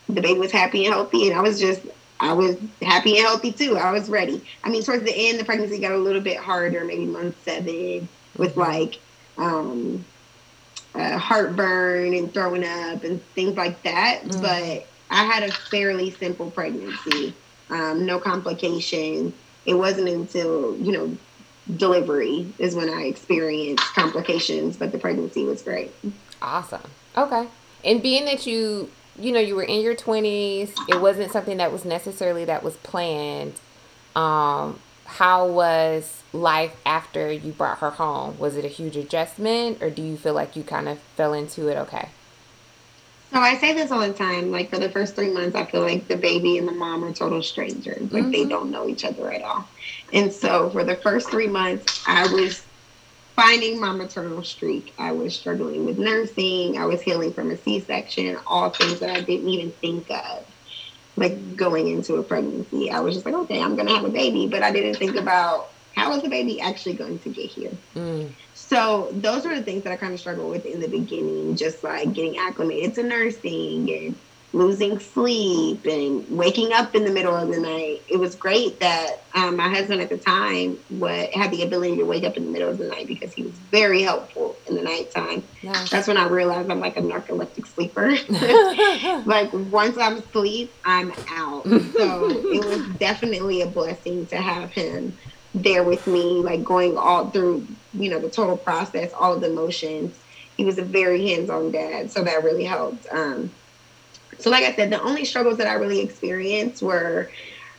The 0.09 0.21
baby 0.21 0.39
was 0.39 0.51
happy 0.51 0.85
and 0.85 0.93
healthy, 0.93 1.29
and 1.29 1.37
I 1.37 1.41
was 1.41 1.59
just 1.59 1.81
I 2.19 2.33
was 2.33 2.57
happy 2.81 3.17
and 3.17 3.25
healthy 3.25 3.51
too. 3.51 3.77
I 3.77 3.91
was 3.91 4.09
ready. 4.09 4.41
I 4.63 4.69
mean, 4.69 4.83
towards 4.83 5.03
the 5.03 5.13
end, 5.13 5.39
the 5.39 5.43
pregnancy 5.43 5.79
got 5.79 5.91
a 5.91 5.97
little 5.97 6.21
bit 6.21 6.37
harder, 6.37 6.83
maybe 6.85 7.05
month 7.05 7.35
seven, 7.43 8.07
with 8.37 8.51
mm-hmm. 8.51 8.59
like 8.59 8.99
um, 9.37 10.05
uh, 10.93 11.17
heartburn 11.17 12.13
and 12.13 12.33
throwing 12.33 12.63
up 12.63 13.03
and 13.03 13.21
things 13.33 13.57
like 13.57 13.81
that. 13.83 14.21
Mm. 14.23 14.41
But 14.41 14.87
I 15.11 15.23
had 15.25 15.43
a 15.43 15.51
fairly 15.51 16.11
simple 16.11 16.51
pregnancy, 16.51 17.33
um, 17.69 18.05
no 18.05 18.19
complications. 18.19 19.33
It 19.65 19.73
wasn't 19.73 20.09
until, 20.09 20.77
you 20.77 20.91
know, 20.91 21.17
delivery 21.77 22.53
is 22.59 22.75
when 22.75 22.89
I 22.89 23.03
experienced 23.03 23.83
complications, 23.93 24.77
but 24.77 24.91
the 24.91 24.99
pregnancy 24.99 25.43
was 25.43 25.61
great. 25.61 25.91
Awesome. 26.41 26.89
Okay. 27.17 27.47
And 27.83 28.01
being 28.01 28.25
that 28.25 28.45
you 28.45 28.89
you 29.17 29.31
know 29.31 29.39
you 29.39 29.55
were 29.55 29.63
in 29.63 29.81
your 29.81 29.95
20s 29.95 30.73
it 30.87 30.99
wasn't 30.99 31.31
something 31.31 31.57
that 31.57 31.71
was 31.71 31.85
necessarily 31.85 32.45
that 32.45 32.63
was 32.63 32.75
planned 32.77 33.53
um 34.15 34.79
how 35.05 35.47
was 35.47 36.23
life 36.33 36.75
after 36.85 37.31
you 37.31 37.51
brought 37.51 37.79
her 37.79 37.91
home 37.91 38.37
was 38.37 38.55
it 38.57 38.65
a 38.65 38.69
huge 38.69 38.97
adjustment 38.97 39.81
or 39.81 39.89
do 39.89 40.01
you 40.01 40.17
feel 40.17 40.33
like 40.33 40.55
you 40.55 40.63
kind 40.63 40.87
of 40.87 40.99
fell 41.15 41.33
into 41.33 41.67
it 41.67 41.77
okay 41.77 42.09
so 43.31 43.41
I 43.41 43.57
say 43.57 43.73
this 43.73 43.91
all 43.91 43.99
the 43.99 44.13
time. 44.13 44.49
Like 44.49 44.69
for 44.69 44.79
the 44.79 44.89
first 44.89 45.13
three 45.13 45.29
months, 45.29 45.57
I 45.57 45.65
feel 45.65 45.81
like 45.81 46.07
the 46.07 46.15
baby 46.15 46.57
and 46.57 46.65
the 46.65 46.71
mom 46.71 47.03
are 47.03 47.11
total 47.11 47.43
strangers. 47.43 48.09
Like 48.13 48.23
mm-hmm. 48.23 48.31
they 48.31 48.45
don't 48.45 48.71
know 48.71 48.87
each 48.87 49.03
other 49.03 49.29
at 49.29 49.41
all. 49.41 49.67
And 50.13 50.31
so 50.31 50.69
for 50.69 50.85
the 50.85 50.95
first 50.95 51.29
three 51.29 51.47
months, 51.47 52.01
I 52.07 52.31
was 52.31 52.63
finding 53.35 53.79
my 53.79 53.91
maternal 53.91 54.43
streak. 54.43 54.93
I 54.97 55.11
was 55.11 55.35
struggling 55.35 55.85
with 55.85 55.97
nursing. 55.97 56.77
I 56.77 56.85
was 56.85 57.01
healing 57.01 57.33
from 57.33 57.51
a 57.51 57.57
C 57.57 57.79
section, 57.81 58.37
all 58.47 58.69
things 58.69 58.99
that 58.99 59.09
I 59.09 59.21
didn't 59.21 59.49
even 59.49 59.71
think 59.73 60.09
of. 60.09 60.45
like 61.17 61.55
going 61.55 61.87
into 61.87 62.15
a 62.15 62.23
pregnancy. 62.23 62.91
I 62.91 62.99
was 62.99 63.15
just 63.15 63.25
like, 63.25 63.35
okay, 63.35 63.61
I'm 63.61 63.75
gonna 63.75 63.95
have 63.95 64.05
a 64.05 64.09
baby, 64.09 64.47
but 64.47 64.63
I 64.63 64.71
didn't 64.71 64.95
think 64.95 65.15
about 65.15 65.69
how 65.95 66.13
is 66.13 66.23
the 66.23 66.29
baby 66.29 66.59
actually 66.59 66.93
going 66.95 67.19
to 67.19 67.29
get 67.29 67.49
here. 67.49 67.71
Mm. 67.95 68.33
So 68.53 69.09
those 69.13 69.45
were 69.45 69.55
the 69.55 69.63
things 69.63 69.83
that 69.83 69.93
I 69.93 69.95
kind 69.95 70.13
of 70.13 70.19
struggled 70.19 70.51
with 70.51 70.65
in 70.65 70.81
the 70.81 70.89
beginning, 70.89 71.55
just 71.55 71.83
like 71.83 72.11
getting 72.13 72.37
acclimated 72.37 72.95
to 72.95 73.03
nursing 73.03 73.89
and 73.91 74.15
losing 74.55 74.97
sleep 74.99 75.85
and 75.85 76.25
waking 76.29 76.71
up 76.71 76.95
in 76.95 77.03
the 77.03 77.11
middle 77.11 77.35
of 77.35 77.49
the 77.49 77.59
night. 77.59 78.05
It 78.07 78.17
was 78.17 78.35
great 78.35 78.79
that 78.79 79.27
um, 79.35 79.57
my 79.57 79.67
husband 79.67 80.01
at 80.01 80.09
the 80.09 80.17
time 80.17 80.79
had 81.33 81.51
the 81.51 81.63
ability 81.63 81.97
to 81.97 82.05
wake 82.05 82.23
up 82.23 82.37
in 82.37 82.45
the 82.45 82.51
middle 82.51 82.69
of 82.69 82.77
the 82.77 82.87
night 82.87 83.05
because 83.05 83.33
he 83.33 83.43
was 83.43 83.59
very 83.59 84.01
helpful 84.01 84.61
in 84.65 84.75
the 84.75 84.81
nighttime. 84.81 85.43
That's 85.91 86.07
when 86.07 86.15
I 86.15 86.27
realized 86.27 86.71
I'm 86.71 86.79
like 86.79 86.95
a 86.95 87.01
narcoleptic 87.01 87.67
sleeper. 87.67 88.15
like 89.25 89.51
once 89.51 89.97
I'm 89.97 90.17
asleep, 90.17 90.71
I'm 90.85 91.11
out. 91.29 91.65
So 91.95 92.29
it 92.29 92.65
was 92.65 92.97
definitely 92.99 93.61
a 93.61 93.67
blessing 93.67 94.27
to 94.27 94.37
have 94.37 94.71
him 94.71 95.17
there 95.53 95.83
with 95.83 96.05
me, 96.07 96.41
like 96.41 96.63
going 96.63 96.97
all 96.97 97.31
through, 97.31 97.67
you 97.93 98.09
know, 98.09 98.19
the 98.19 98.29
total 98.29 98.57
process, 98.57 99.11
all 99.17 99.33
of 99.33 99.41
the 99.41 99.49
emotions. 99.49 100.19
He 100.57 100.65
was 100.65 100.77
a 100.77 100.83
very 100.83 101.27
hands-on 101.29 101.71
dad, 101.71 102.11
so 102.11 102.23
that 102.23 102.43
really 102.43 102.65
helped. 102.65 103.07
Um, 103.11 103.51
so, 104.39 104.49
like 104.49 104.63
I 104.63 104.73
said, 104.75 104.89
the 104.89 105.01
only 105.01 105.25
struggles 105.25 105.57
that 105.57 105.67
I 105.67 105.73
really 105.73 105.99
experienced 105.99 106.81
were, 106.81 107.29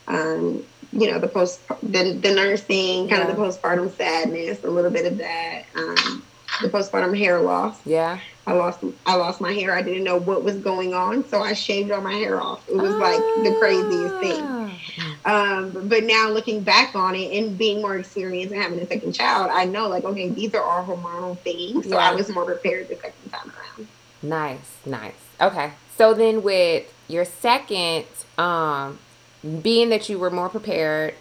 um, 0.09 0.65
you 0.93 1.11
know, 1.11 1.19
the 1.19 1.29
post, 1.29 1.61
the, 1.83 2.13
the 2.13 2.35
nursing, 2.35 3.09
kind 3.09 3.23
yeah. 3.23 3.29
of 3.29 3.37
the 3.37 3.43
postpartum 3.43 3.95
sadness, 3.97 4.65
a 4.65 4.71
little 4.71 4.91
bit 4.91 5.11
of 5.11 5.19
that, 5.19 5.65
um, 5.75 6.23
the 6.63 6.69
postpartum 6.69 7.17
hair 7.17 7.41
loss. 7.41 7.79
Yeah. 7.85 8.21
I 8.47 8.53
lost 8.53 8.85
I 9.05 9.17
lost 9.17 9.41
my 9.41 9.53
hair. 9.53 9.75
I 9.75 9.83
didn't 9.83 10.05
know 10.05 10.19
what 10.19 10.45
was 10.45 10.57
going 10.59 10.95
on, 10.95 11.27
so 11.29 11.43
I 11.43 11.53
shaved 11.53 11.91
all 11.91 12.01
my 12.01 12.15
hair 12.15 12.41
off. 12.41 12.67
It 12.69 12.77
was 12.77 12.95
like 12.95 13.19
the 13.19 13.57
craziest 13.59 14.21
thing. 14.21 14.41
Ah. 14.41 14.63
Um, 15.25 15.89
but 15.89 16.05
now 16.05 16.31
looking 16.31 16.61
back 16.63 16.95
on 16.95 17.17
it 17.17 17.37
and 17.37 17.59
being 17.59 17.83
more 17.83 17.97
experienced 17.97 18.55
and 18.55 18.63
having 18.63 18.79
a 18.79 18.87
second 18.87 19.13
child, 19.15 19.51
I 19.53 19.65
know 19.65 19.89
like 19.89 20.05
okay, 20.05 20.29
these 20.29 20.55
are 20.55 20.63
all 20.63 20.85
hormonal 20.85 21.37
things. 21.41 21.89
So 21.89 21.97
yeah. 21.97 22.11
I 22.11 22.15
was 22.15 22.29
more 22.29 22.45
prepared 22.45 22.89
the 22.89 22.95
second 22.95 23.33
time 23.33 23.51
around. 23.51 23.89
Nice, 24.23 24.77
nice. 24.87 25.15
Okay, 25.41 25.73
so 25.97 26.15
then 26.15 26.43
with 26.43 26.93
your 27.09 27.25
second, 27.25 28.05
um, 28.39 28.99
being 29.63 29.91
that 29.91 30.09
you 30.09 30.19
were 30.19 30.31
more 30.31 30.49
prepared, 30.49 31.15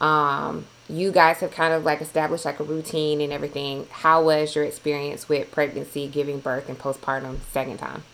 um, 0.00 0.66
you 0.88 1.12
guys 1.12 1.38
have 1.38 1.50
kind 1.52 1.72
of 1.72 1.84
like 1.84 2.00
established 2.00 2.44
like 2.44 2.60
a 2.60 2.64
routine 2.64 3.20
and 3.20 3.32
everything. 3.32 3.86
How 3.90 4.22
was 4.22 4.54
your 4.54 4.64
experience 4.64 5.28
with 5.28 5.50
pregnancy, 5.50 6.06
giving 6.08 6.40
birth, 6.40 6.68
and 6.68 6.78
postpartum 6.78 7.38
second 7.50 7.78
time? 7.78 8.04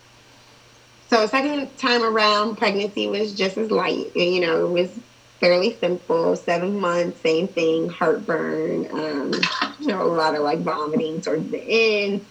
So 1.09 1.25
second 1.25 1.75
time 1.77 2.03
around, 2.03 2.57
pregnancy 2.57 3.07
was 3.07 3.33
just 3.33 3.57
as 3.57 3.71
light. 3.71 4.15
You 4.15 4.41
know, 4.41 4.65
it 4.65 4.69
was 4.69 4.99
fairly 5.39 5.75
simple. 5.75 6.35
Seven 6.35 6.79
months, 6.79 7.19
same 7.21 7.47
thing, 7.47 7.89
heartburn. 7.89 8.87
Um, 8.91 9.33
you 9.79 9.87
know, 9.87 10.03
a 10.03 10.03
lot 10.03 10.35
of 10.35 10.41
like 10.41 10.59
vomiting 10.59 11.21
towards 11.21 11.49
the 11.49 11.61
end. 11.61 12.25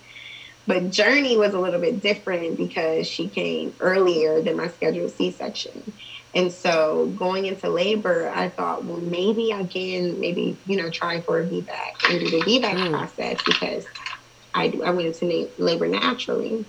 But 0.69 0.91
Journey 0.91 1.39
was 1.39 1.55
a 1.55 1.59
little 1.59 1.81
bit 1.81 2.03
different 2.03 2.59
because 2.59 3.07
she 3.07 3.27
came 3.27 3.75
earlier 3.81 4.43
than 4.43 4.59
my 4.59 4.69
scheduled 4.69 5.11
C 5.13 5.31
section. 5.31 5.95
And 6.35 6.53
so 6.53 7.07
going 7.17 7.47
into 7.47 7.71
labor, 7.71 8.29
I 8.29 8.51
thought, 8.51 8.85
well, 8.85 8.99
maybe 8.99 9.51
I 9.51 9.65
can 9.65 10.21
maybe, 10.21 10.59
you 10.67 10.77
know, 10.77 10.91
try 10.91 11.23
for 11.23 11.41
a 11.41 11.47
VBAC 11.47 12.11
and 12.11 12.21
do 12.21 12.29
the 12.29 12.43
VBAC 12.43 12.75
mm. 12.75 12.91
process 12.91 13.43
because 13.47 13.87
I, 14.55 14.79
I 14.85 14.91
went 14.91 15.09
into 15.09 15.49
labor 15.57 15.89
naturally. 15.89 16.67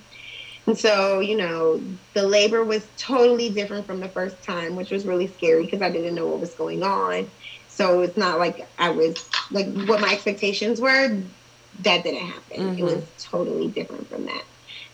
And 0.66 0.78
so, 0.78 1.20
you 1.20 1.36
know, 1.36 1.84
the 2.14 2.26
labor 2.26 2.64
was 2.64 2.88
totally 2.96 3.50
different 3.50 3.86
from 3.86 4.00
the 4.00 4.08
first 4.08 4.42
time, 4.44 4.78
which 4.78 4.92
was 4.92 5.06
really 5.06 5.28
scary 5.28 5.66
because 5.66 5.82
I 5.82 5.90
didn't 5.90 6.16
know 6.16 6.26
what 6.26 6.40
was 6.40 6.54
going 6.54 6.84
on. 6.84 7.30
So 7.68 8.00
it's 8.00 8.16
not 8.16 8.40
like 8.40 8.66
I 8.78 8.92
was 8.92 9.30
like 9.52 9.68
what 9.90 10.00
my 10.00 10.14
expectations 10.14 10.80
were 10.80 11.22
that 11.84 12.04
didn't 12.04 12.26
happen. 12.26 12.58
Mm-hmm. 12.58 12.80
It 12.80 12.84
was 12.84 13.04
totally 13.20 13.68
different 13.68 14.08
from 14.08 14.26
that. 14.26 14.44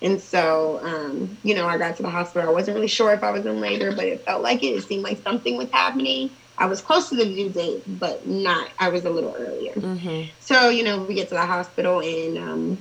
And 0.02 0.22
so, 0.22 0.80
um, 0.84 1.38
you 1.44 1.56
know, 1.56 1.68
I 1.68 1.78
got 1.78 1.96
to 1.98 2.04
the 2.04 2.10
hospital. 2.10 2.50
I 2.50 2.52
wasn't 2.52 2.76
really 2.76 2.88
sure 2.88 3.14
if 3.14 3.24
I 3.24 3.32
was 3.32 3.46
in 3.46 3.62
labor, 3.62 3.96
but 3.96 4.06
it 4.06 4.26
felt 4.26 4.44
like 4.44 4.62
it. 4.64 4.68
It 4.68 4.84
seemed 4.84 5.04
like 5.04 5.22
something 5.24 5.58
was 5.58 5.70
happening. 5.72 6.30
I 6.58 6.68
was 6.68 6.82
close 6.82 7.10
to 7.10 7.16
the 7.16 7.26
due 7.26 7.50
date, 7.50 7.84
but 8.00 8.28
not. 8.28 8.70
I 8.80 8.90
was 8.90 9.06
a 9.06 9.10
little 9.10 9.36
earlier. 9.38 9.74
Mm-hmm. 9.74 10.30
So, 10.40 10.70
you 10.70 10.84
know, 10.84 11.04
we 11.04 11.16
get 11.16 11.30
to 11.30 11.36
the 11.36 11.46
hospital, 11.46 12.02
and 12.02 12.38
um, 12.38 12.78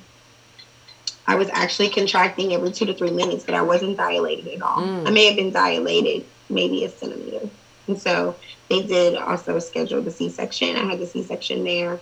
I 1.26 1.36
was 1.36 1.48
actually 1.52 1.88
contracting 1.88 2.52
every 2.52 2.70
two 2.70 2.86
to 2.86 2.94
three 2.94 3.10
minutes, 3.10 3.44
but 3.44 3.54
I 3.54 3.62
wasn't 3.62 3.96
dilated 3.96 4.48
at 4.48 4.62
all. 4.62 4.82
Mm. 4.82 5.08
I 5.08 5.10
may 5.10 5.26
have 5.26 5.36
been 5.36 5.50
dilated 5.50 6.26
maybe 6.48 6.84
a 6.84 6.88
centimeter. 6.88 7.48
And 7.86 8.00
so 8.00 8.36
they 8.68 8.82
did 8.82 9.16
also 9.16 9.58
schedule 9.58 10.02
the 10.02 10.10
C 10.10 10.28
section. 10.28 10.76
I 10.76 10.84
had 10.84 10.98
the 10.98 11.06
C 11.06 11.22
section 11.22 11.64
there. 11.64 11.98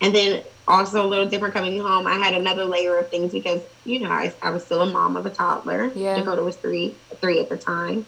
And 0.00 0.14
then 0.14 0.42
also 0.66 1.04
a 1.04 1.08
little 1.08 1.26
different 1.26 1.54
coming 1.54 1.80
home. 1.80 2.06
I 2.06 2.14
had 2.14 2.34
another 2.34 2.64
layer 2.64 2.96
of 2.96 3.08
things 3.10 3.32
because 3.32 3.60
you 3.84 4.00
know 4.00 4.10
I, 4.10 4.32
I 4.42 4.50
was 4.50 4.64
still 4.64 4.82
a 4.82 4.86
mom 4.86 5.16
of 5.16 5.26
a 5.26 5.30
toddler. 5.30 5.86
Yeah. 5.94 6.16
Dakota 6.16 6.42
was 6.42 6.56
three 6.56 6.94
three 7.20 7.40
at 7.40 7.48
the 7.48 7.56
time, 7.56 8.06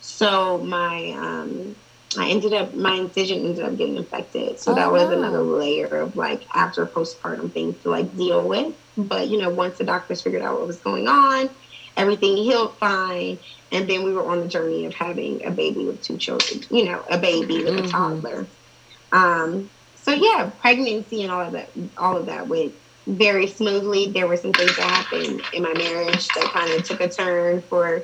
so 0.00 0.58
my 0.58 1.12
um, 1.12 1.74
I 2.18 2.28
ended 2.28 2.52
up 2.52 2.74
my 2.74 2.94
incision 2.94 3.44
ended 3.44 3.64
up 3.64 3.76
getting 3.76 3.96
infected. 3.96 4.58
So 4.60 4.72
oh, 4.72 4.74
that 4.74 4.92
was 4.92 5.08
wow. 5.08 5.18
another 5.18 5.42
layer 5.42 5.86
of 5.86 6.16
like 6.16 6.42
after 6.54 6.86
postpartum 6.86 7.52
things 7.52 7.80
to 7.82 7.90
like 7.90 8.14
deal 8.16 8.46
with. 8.46 8.74
But 8.96 9.28
you 9.28 9.40
know 9.40 9.50
once 9.50 9.78
the 9.78 9.84
doctors 9.84 10.22
figured 10.22 10.42
out 10.42 10.58
what 10.58 10.66
was 10.66 10.78
going 10.78 11.08
on, 11.08 11.48
everything 11.96 12.36
healed 12.36 12.74
fine, 12.76 13.38
and 13.72 13.88
then 13.88 14.04
we 14.04 14.12
were 14.12 14.28
on 14.28 14.40
the 14.40 14.48
journey 14.48 14.86
of 14.86 14.94
having 14.94 15.44
a 15.44 15.50
baby 15.50 15.84
with 15.86 16.02
two 16.02 16.18
children. 16.18 16.62
You 16.70 16.84
know 16.84 17.04
a 17.10 17.18
baby 17.18 17.64
with 17.64 17.74
mm-hmm. 17.74 17.86
a 17.86 17.88
toddler. 17.88 18.46
Um, 19.12 19.70
so 20.06 20.12
yeah, 20.12 20.52
pregnancy 20.60 21.24
and 21.24 21.32
all 21.32 21.40
of 21.40 21.52
that, 21.52 21.68
all 21.98 22.16
of 22.16 22.26
that 22.26 22.46
went 22.46 22.72
very 23.08 23.48
smoothly. 23.48 24.08
There 24.08 24.28
were 24.28 24.36
some 24.36 24.52
things 24.52 24.76
that 24.76 24.88
happened 24.88 25.42
in 25.52 25.64
my 25.64 25.74
marriage 25.74 26.28
that 26.28 26.44
kind 26.44 26.70
of 26.70 26.84
took 26.84 27.00
a 27.00 27.08
turn 27.08 27.60
for, 27.62 28.02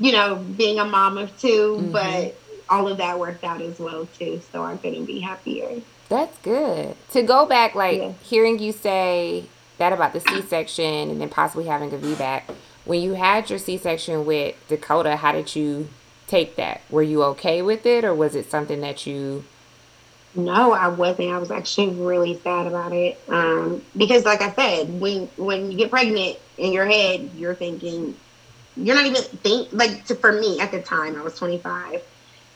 you 0.00 0.10
know, 0.10 0.34
being 0.34 0.80
a 0.80 0.84
mom 0.84 1.16
of 1.16 1.38
2 1.38 1.46
mm-hmm. 1.46 1.92
but 1.92 2.36
all 2.68 2.88
of 2.88 2.98
that 2.98 3.20
worked 3.20 3.44
out 3.44 3.62
as 3.62 3.78
well 3.78 4.08
too. 4.18 4.42
So 4.50 4.64
I 4.64 4.76
couldn't 4.76 5.04
be 5.04 5.20
happier. 5.20 5.80
That's 6.08 6.36
good. 6.38 6.96
To 7.12 7.22
go 7.22 7.46
back, 7.46 7.76
like 7.76 7.98
yeah. 7.98 8.12
hearing 8.24 8.58
you 8.58 8.72
say 8.72 9.44
that 9.78 9.92
about 9.92 10.12
the 10.12 10.20
C-section 10.20 11.08
and 11.08 11.20
then 11.20 11.28
possibly 11.28 11.66
having 11.66 11.92
a 11.92 11.98
VBAC. 11.98 12.42
When 12.84 13.00
you 13.00 13.14
had 13.14 13.48
your 13.48 13.60
C-section 13.60 14.26
with 14.26 14.56
Dakota, 14.66 15.14
how 15.14 15.30
did 15.30 15.54
you 15.54 15.88
take 16.26 16.56
that? 16.56 16.80
Were 16.90 17.02
you 17.02 17.22
okay 17.22 17.62
with 17.62 17.86
it, 17.86 18.04
or 18.04 18.12
was 18.12 18.34
it 18.34 18.50
something 18.50 18.80
that 18.80 19.06
you 19.06 19.44
no, 20.36 20.72
I 20.72 20.88
wasn't. 20.88 21.30
I 21.30 21.38
was 21.38 21.50
actually 21.50 21.90
really 21.90 22.38
sad 22.40 22.66
about 22.66 22.92
it 22.92 23.20
um, 23.28 23.82
because, 23.96 24.24
like 24.24 24.42
I 24.42 24.52
said, 24.52 25.00
when 25.00 25.26
when 25.36 25.70
you 25.70 25.78
get 25.78 25.90
pregnant 25.90 26.38
in 26.58 26.72
your 26.72 26.86
head, 26.86 27.30
you're 27.36 27.54
thinking 27.54 28.14
you're 28.76 28.96
not 28.96 29.06
even 29.06 29.22
think 29.22 29.68
like 29.72 30.04
to, 30.06 30.14
for 30.14 30.32
me 30.32 30.60
at 30.60 30.72
the 30.72 30.82
time 30.82 31.16
I 31.16 31.22
was 31.22 31.38
25, 31.38 32.02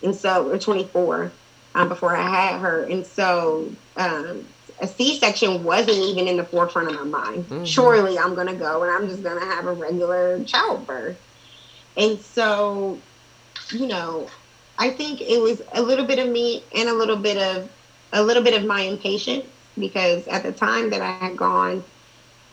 and 0.03 0.15
so 0.15 0.51
or 0.51 0.59
24 0.59 1.31
um, 1.75 1.89
before 1.89 2.17
I 2.17 2.29
had 2.29 2.61
her, 2.61 2.85
and 2.85 3.07
so 3.07 3.71
um, 3.97 4.45
a 4.81 4.89
C-section 4.89 5.63
wasn't 5.63 5.99
even 5.99 6.27
in 6.27 6.37
the 6.37 6.45
forefront 6.45 6.89
of 6.89 6.95
my 6.95 7.05
mind. 7.05 7.45
Mm-hmm. 7.45 7.65
Surely 7.65 8.19
I'm 8.19 8.35
gonna 8.35 8.55
go 8.55 8.83
and 8.83 8.91
I'm 8.91 9.09
just 9.09 9.23
gonna 9.23 9.45
have 9.45 9.67
a 9.67 9.73
regular 9.73 10.43
childbirth, 10.45 11.19
and 11.97 12.19
so 12.19 12.99
you 13.71 13.87
know 13.87 14.29
I 14.79 14.91
think 14.91 15.21
it 15.21 15.41
was 15.41 15.61
a 15.73 15.83
little 15.83 16.07
bit 16.07 16.19
of 16.19 16.29
me 16.29 16.63
and 16.75 16.89
a 16.89 16.95
little 16.95 17.17
bit 17.17 17.37
of 17.37 17.71
a 18.13 18.23
little 18.23 18.43
bit 18.43 18.55
of 18.55 18.67
my 18.67 18.83
impatience 18.83 19.45
because 19.79 20.27
at 20.29 20.43
the 20.43 20.53
time 20.53 20.91
that 20.91 21.03
I 21.03 21.13
had 21.13 21.37
gone 21.37 21.85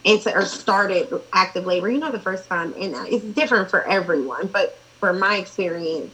into 0.03 0.33
or 0.33 0.45
started 0.45 1.07
active 1.33 1.65
labor, 1.65 1.89
you 1.89 1.99
know, 1.99 2.11
the 2.11 2.19
first 2.19 2.47
time, 2.47 2.73
and 2.79 2.95
it's 3.07 3.23
different 3.23 3.69
for 3.69 3.83
everyone, 3.87 4.47
but 4.47 4.77
for 4.99 5.13
my 5.13 5.37
experience, 5.37 6.13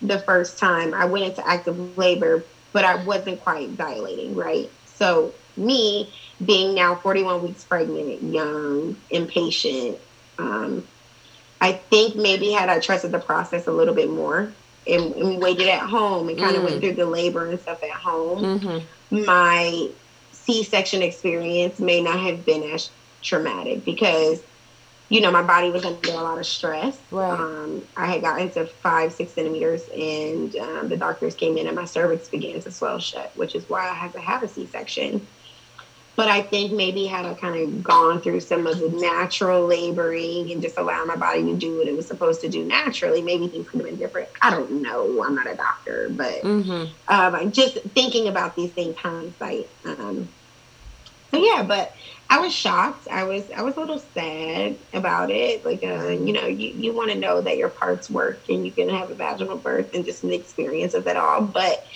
the 0.00 0.18
first 0.20 0.58
time 0.58 0.94
I 0.94 1.04
went 1.04 1.24
into 1.24 1.46
active 1.46 1.96
labor, 1.96 2.44
but 2.72 2.84
I 2.84 3.02
wasn't 3.04 3.42
quite 3.42 3.76
dilating, 3.76 4.34
right? 4.34 4.70
So 4.86 5.32
me 5.56 6.12
being 6.44 6.74
now 6.74 6.96
41 6.96 7.42
weeks 7.42 7.64
pregnant, 7.64 8.22
young, 8.22 8.96
impatient, 9.10 9.98
um, 10.38 10.86
I 11.60 11.72
think 11.72 12.16
maybe 12.16 12.50
had 12.50 12.68
I 12.68 12.80
trusted 12.80 13.12
the 13.12 13.20
process 13.20 13.66
a 13.66 13.72
little 13.72 13.94
bit 13.94 14.10
more, 14.10 14.52
and, 14.86 15.14
and 15.14 15.40
waited 15.40 15.68
at 15.68 15.80
home 15.80 16.28
and 16.28 16.38
kind 16.38 16.56
of 16.56 16.62
mm. 16.62 16.66
went 16.66 16.80
through 16.80 16.94
the 16.94 17.06
labor 17.06 17.48
and 17.48 17.60
stuff 17.60 17.82
at 17.82 17.90
home, 17.90 18.60
mm-hmm. 18.60 19.24
my 19.24 19.88
C-section 20.32 21.02
experience 21.02 21.78
may 21.78 22.02
not 22.02 22.18
have 22.18 22.44
been 22.44 22.62
as 22.64 22.90
traumatic 23.22 23.84
because, 23.84 24.42
you 25.08 25.20
know, 25.20 25.30
my 25.30 25.42
body 25.42 25.70
was 25.70 25.84
under 25.84 26.10
a 26.10 26.14
lot 26.14 26.38
of 26.38 26.46
stress. 26.46 26.98
Right. 27.10 27.30
Um, 27.30 27.86
I 27.96 28.06
had 28.06 28.22
gotten 28.22 28.50
to 28.50 28.66
five, 28.66 29.12
six 29.12 29.32
centimeters, 29.32 29.88
and 29.90 30.56
um, 30.56 30.88
the 30.88 30.96
doctors 30.96 31.34
came 31.34 31.56
in 31.56 31.66
and 31.68 31.76
my 31.76 31.84
cervix 31.84 32.28
began 32.28 32.60
to 32.62 32.70
swell 32.72 32.98
shut, 32.98 33.30
which 33.36 33.54
is 33.54 33.68
why 33.68 33.88
I 33.88 33.94
had 33.94 34.12
to 34.14 34.20
have 34.20 34.42
a 34.42 34.48
C-section. 34.48 35.24
But 36.14 36.28
I 36.28 36.42
think 36.42 36.72
maybe 36.72 37.06
had 37.06 37.24
I 37.24 37.34
kind 37.34 37.56
of 37.56 37.82
gone 37.82 38.20
through 38.20 38.40
some 38.40 38.66
of 38.66 38.78
the 38.78 38.88
natural 38.90 39.66
laboring 39.66 40.50
and 40.52 40.60
just 40.60 40.76
allowed 40.76 41.06
my 41.06 41.16
body 41.16 41.42
to 41.44 41.56
do 41.56 41.78
what 41.78 41.88
it 41.88 41.96
was 41.96 42.06
supposed 42.06 42.40
to 42.42 42.48
do 42.48 42.64
naturally, 42.64 43.22
maybe 43.22 43.48
things 43.48 43.68
could 43.68 43.80
have 43.80 43.88
been 43.88 43.98
different. 43.98 44.28
I 44.42 44.50
don't 44.50 44.82
know. 44.82 45.24
I'm 45.24 45.34
not 45.34 45.46
a 45.46 45.54
doctor, 45.54 46.08
but 46.10 46.42
mm-hmm. 46.42 46.92
um, 47.08 47.52
just 47.52 47.80
thinking 47.94 48.28
about 48.28 48.56
these 48.56 48.70
things 48.72 48.96
hindsight. 48.96 49.68
Um, 49.84 50.28
so 51.30 51.38
yeah, 51.38 51.62
but 51.62 51.94
I 52.28 52.40
was 52.40 52.52
shocked. 52.52 53.08
I 53.08 53.24
was 53.24 53.50
I 53.50 53.62
was 53.62 53.76
a 53.76 53.80
little 53.80 53.98
sad 53.98 54.76
about 54.92 55.30
it. 55.30 55.64
Like 55.64 55.82
uh, 55.82 56.08
you 56.08 56.32
know, 56.32 56.46
you, 56.46 56.68
you 56.68 56.92
want 56.94 57.10
to 57.10 57.18
know 57.18 57.40
that 57.40 57.56
your 57.56 57.70
parts 57.70 58.10
work 58.10 58.40
and 58.48 58.64
you 58.64 58.72
can 58.72 58.88
have 58.90 59.10
a 59.10 59.14
vaginal 59.14 59.56
birth 59.56 59.94
and 59.94 60.04
just 60.04 60.24
an 60.24 60.32
experience 60.32 60.94
of 60.94 61.06
it 61.06 61.16
all. 61.16 61.40
But 61.40 61.86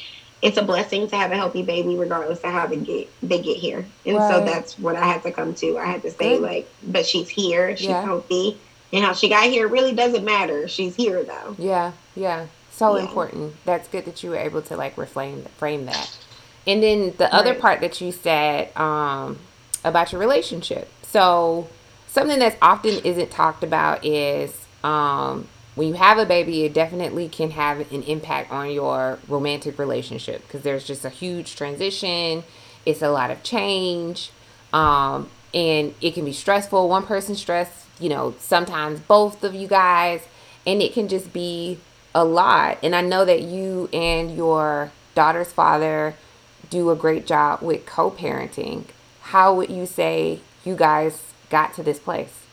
it's 0.43 0.57
a 0.57 0.63
blessing 0.63 1.09
to 1.09 1.17
have 1.17 1.33
a 1.33 1.37
healthy 1.37 1.63
baby 1.63 1.97
regardless 1.97 2.41
of 2.41 2.53
how 2.53 2.67
they 2.67 2.77
get 2.77 3.09
they 3.23 3.41
get 3.41 3.57
here 3.57 3.85
and 4.05 4.17
right. 4.17 4.31
so 4.31 4.45
that's 4.45 4.79
what 4.79 4.97
i 4.97 5.05
had 5.05 5.23
to 5.23 5.33
come 5.33 5.55
to 5.55 5.79
i 5.79 5.87
had 5.87 6.03
to 6.03 6.11
say 6.11 6.37
Good. 6.37 6.43
like 6.43 6.69
but 6.83 7.07
she's 7.07 7.29
here 7.29 7.77
she's 7.77 7.89
yeah. 7.89 8.03
healthy 8.03 8.59
and 8.93 9.05
how 9.05 9.13
she 9.13 9.29
got 9.29 9.45
here 9.45 9.67
really 9.69 9.95
doesn't 9.95 10.25
matter 10.25 10.69
she's 10.69 10.95
here 10.95 11.23
though 11.25 11.57
yeah 11.59 11.93
yeah 12.15 12.47
so 12.71 12.97
yeah. 12.97 13.05
important 13.05 13.55
that's 13.65 13.89
good 13.89 14.05
that 14.05 14.23
you 14.23 14.31
were 14.31 14.37
able 14.37 14.63
to 14.63 14.77
like 14.77 14.97
reframe 14.97 15.49
frame 15.51 15.87
that 15.87 16.17
and 16.67 16.83
then 16.83 17.15
the 17.17 17.25
right. 17.25 17.33
other 17.33 17.55
part 17.55 17.81
that 17.81 18.01
you 18.01 18.13
said 18.13 18.77
um 18.77 19.39
about 19.85 20.13
your 20.13 20.21
relationship 20.21 20.89
so 21.03 21.69
something 22.09 22.39
that's 22.39 22.57
often 22.61 22.95
isn't 23.05 23.31
talked 23.31 23.65
about 23.65 24.05
is 24.05 24.67
um 24.85 25.49
when 25.77 25.89
you 25.89 25.95
have 25.95 26.19
a 26.19 26.25
baby, 26.27 26.65
it 26.65 26.73
definitely 26.73 27.29
can 27.29 27.51
have 27.53 27.93
an 27.93 28.03
impact 28.03 28.51
on 28.51 28.71
your 28.71 29.19
romantic 29.29 29.79
relationship 29.79 30.43
because 30.43 30.63
there's 30.63 30.85
just 30.85 31.05
a 31.05 31.11
huge 31.11 31.55
transition. 31.55 32.45
It's 32.87 33.03
a 33.03 33.11
lot 33.11 33.31
of 33.31 33.43
change. 33.43 34.31
Um, 34.73 35.29
and 35.55 35.95
it 36.01 36.15
can 36.15 36.25
be 36.25 36.33
stressful. 36.33 36.89
One 36.89 37.05
person 37.05 37.37
stressed, 37.37 37.87
you 38.01 38.09
know, 38.09 38.35
sometimes 38.39 39.01
both 39.01 39.45
of 39.45 39.55
you 39.55 39.69
guys, 39.69 40.27
and 40.67 40.81
it 40.81 40.95
can 40.95 41.09
just 41.09 41.33
be 41.33 41.79
a 42.15 42.25
lot. 42.25 42.79
And 42.83 42.97
I 42.97 43.03
know 43.03 43.27
that 43.27 43.43
you 43.43 43.91
and 43.93 44.35
your 44.35 44.93
daughter's 45.15 45.53
father 45.53 46.15
do 46.71 46.91
a 46.91 46.97
great 46.97 47.27
job 47.27 47.61
with 47.61 47.85
co 47.85 48.11
parenting. 48.11 48.85
How 49.21 49.55
would 49.55 49.69
you 49.69 49.85
say 49.85 50.41
you 50.65 50.75
guys 50.75 51.23
got 51.51 51.75
to 51.75 51.83
this 51.83 51.99
place? 51.99 52.46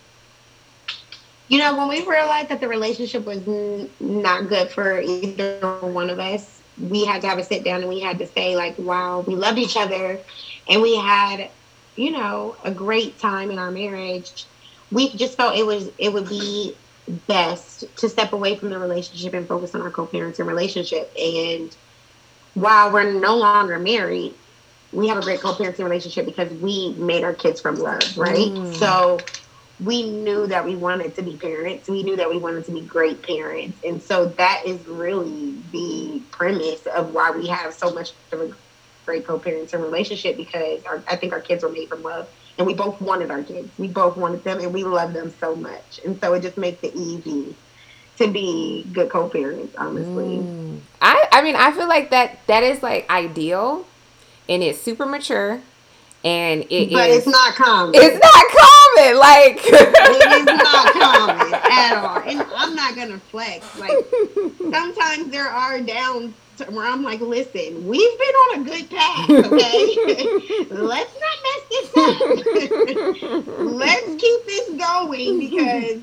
You 1.48 1.60
know, 1.60 1.78
when 1.78 1.90
we 1.90 2.06
realized 2.06 2.50
that 2.50 2.62
the 2.62 2.68
relationship 2.68 3.26
was 3.26 3.40
n- 3.48 3.90
not 4.00 4.48
good 4.50 4.70
for 4.72 5.02
either 5.02 5.60
one 5.82 6.10
of 6.10 6.20
us, 6.20 6.62
we 6.78 7.06
had 7.06 7.22
to 7.22 7.28
have 7.28 7.38
a 7.38 7.44
sit 7.44 7.64
down 7.64 7.82
and 7.82 7.90
we 7.90 8.00
had 8.00 8.20
to 8.20 8.28
say, 8.28 8.56
like, 8.56 8.78
wow, 8.78 9.20
we 9.28 9.36
loved 9.36 9.60
each 9.60 9.78
other 9.78 10.20
and 10.68 10.82
we 10.82 10.96
had, 10.98 11.50
you 11.96 12.12
know, 12.12 12.56
a 12.64 12.72
great 12.72 13.20
time 13.20 13.52
in 13.52 13.60
our 13.60 13.72
marriage. 13.72 14.46
We 14.92 15.16
just 15.16 15.38
felt 15.38 15.58
it 15.58 15.66
was 15.66 15.90
it 15.98 16.14
would 16.14 16.30
be 16.30 16.76
best 17.28 17.84
to 17.98 18.10
step 18.10 18.34
away 18.34 18.56
from 18.56 18.70
the 18.70 18.80
relationship 18.80 19.34
and 19.34 19.48
focus 19.48 19.76
on 19.76 19.82
our 19.82 19.92
co-parenting 19.92 20.46
relationship. 20.46 21.12
And 21.20 21.76
while 22.54 22.92
we're 22.92 23.12
no 23.12 23.36
longer 23.38 23.78
married, 23.80 24.36
we 24.92 25.08
have 25.10 25.18
a 25.18 25.22
great 25.22 25.42
co-parenting 25.42 25.84
relationship 25.84 26.26
because 26.26 26.52
we 26.54 26.96
made 26.98 27.24
our 27.24 27.34
kids 27.34 27.60
from 27.60 27.76
love, 27.76 28.18
right? 28.18 28.52
Mm. 28.52 28.74
So 28.74 29.20
we 29.84 30.10
knew 30.10 30.48
that 30.48 30.66
we 30.66 30.76
wanted 30.76 31.16
to 31.16 31.22
be 31.22 31.36
parents. 31.36 31.90
We 31.90 32.04
knew 32.04 32.16
that 32.16 32.30
we 32.30 32.38
wanted 32.38 32.66
to 32.66 32.72
be 32.72 32.82
great 32.82 33.22
parents. 33.22 33.78
And 33.86 34.02
so 34.02 34.26
that 34.26 34.64
is 34.66 34.86
really 34.88 35.56
the 35.72 36.22
premise 36.32 36.86
of 36.88 37.14
why 37.14 37.32
we 37.32 37.48
have 37.48 37.74
so 37.74 37.92
much 37.92 38.14
of 38.32 38.42
a 38.42 38.54
great 39.06 39.26
co-parenting 39.26 39.82
relationship 39.82 40.38
because 40.38 40.84
our, 40.86 41.04
I 41.08 41.16
think 41.16 41.34
our 41.34 41.42
kids 41.42 41.64
were 41.64 41.70
made 41.70 41.90
from 41.90 42.04
love 42.04 42.30
and 42.58 42.68
we 42.68 42.74
both 42.74 43.02
wanted 43.02 43.32
our 43.32 43.44
kids. 43.44 43.70
We 43.78 43.88
both 43.88 44.16
wanted 44.16 44.44
them 44.44 44.60
and 44.60 44.74
we 44.74 44.84
love 44.84 45.14
them 45.14 45.34
so 45.40 45.56
much. 45.56 46.00
And 46.06 46.20
so 46.22 46.34
it 46.34 46.42
just 46.42 46.58
makes 46.58 46.84
it 46.84 46.96
easy 46.96 47.56
to 48.18 48.28
be 48.28 48.86
good 48.94 49.10
co-parents, 49.10 49.76
honestly. 49.76 50.38
Mm. 50.38 50.80
I, 51.02 51.28
I 51.32 51.42
mean, 51.42 51.56
I 51.56 51.72
feel 51.72 51.88
like 51.88 52.12
that 52.12 52.40
that 52.48 52.64
is 52.64 52.84
like 52.84 53.10
ideal 53.10 53.86
and 54.48 54.62
it's 54.62 54.80
super 54.80 55.06
mature 55.06 55.62
and 56.24 56.66
it 56.70 56.92
but 56.92 57.10
is, 57.10 57.18
it's 57.18 57.28
not 57.28 57.56
common. 57.56 57.96
It's 57.96 58.14
not 58.14 58.48
common. 58.48 58.73
Like 58.96 59.60
it 59.64 60.40
is 60.40 60.46
not 60.46 60.94
common 60.94 61.54
at 61.54 61.98
all. 61.98 62.20
And 62.20 62.42
I'm 62.56 62.76
not 62.76 62.96
gonna 62.96 63.18
flex. 63.18 63.78
Like 63.80 63.98
sometimes 64.60 65.30
there 65.30 65.48
are 65.48 65.82
downs 65.82 66.34
where 66.70 66.86
I'm 66.86 67.04
like, 67.04 67.20
listen, 67.20 67.88
we've 67.88 68.20
been 68.20 68.36
on 68.36 68.62
a 68.62 68.64
good 68.70 68.90
path, 68.90 69.30
okay? 69.30 69.96
Let's 70.70 71.16
not 71.20 71.38
mess 71.44 71.64
this 71.70 71.90
up. 71.98 73.58
Let's 73.58 74.22
keep 74.22 74.46
this 74.46 74.70
going 74.78 75.40
because 75.40 76.02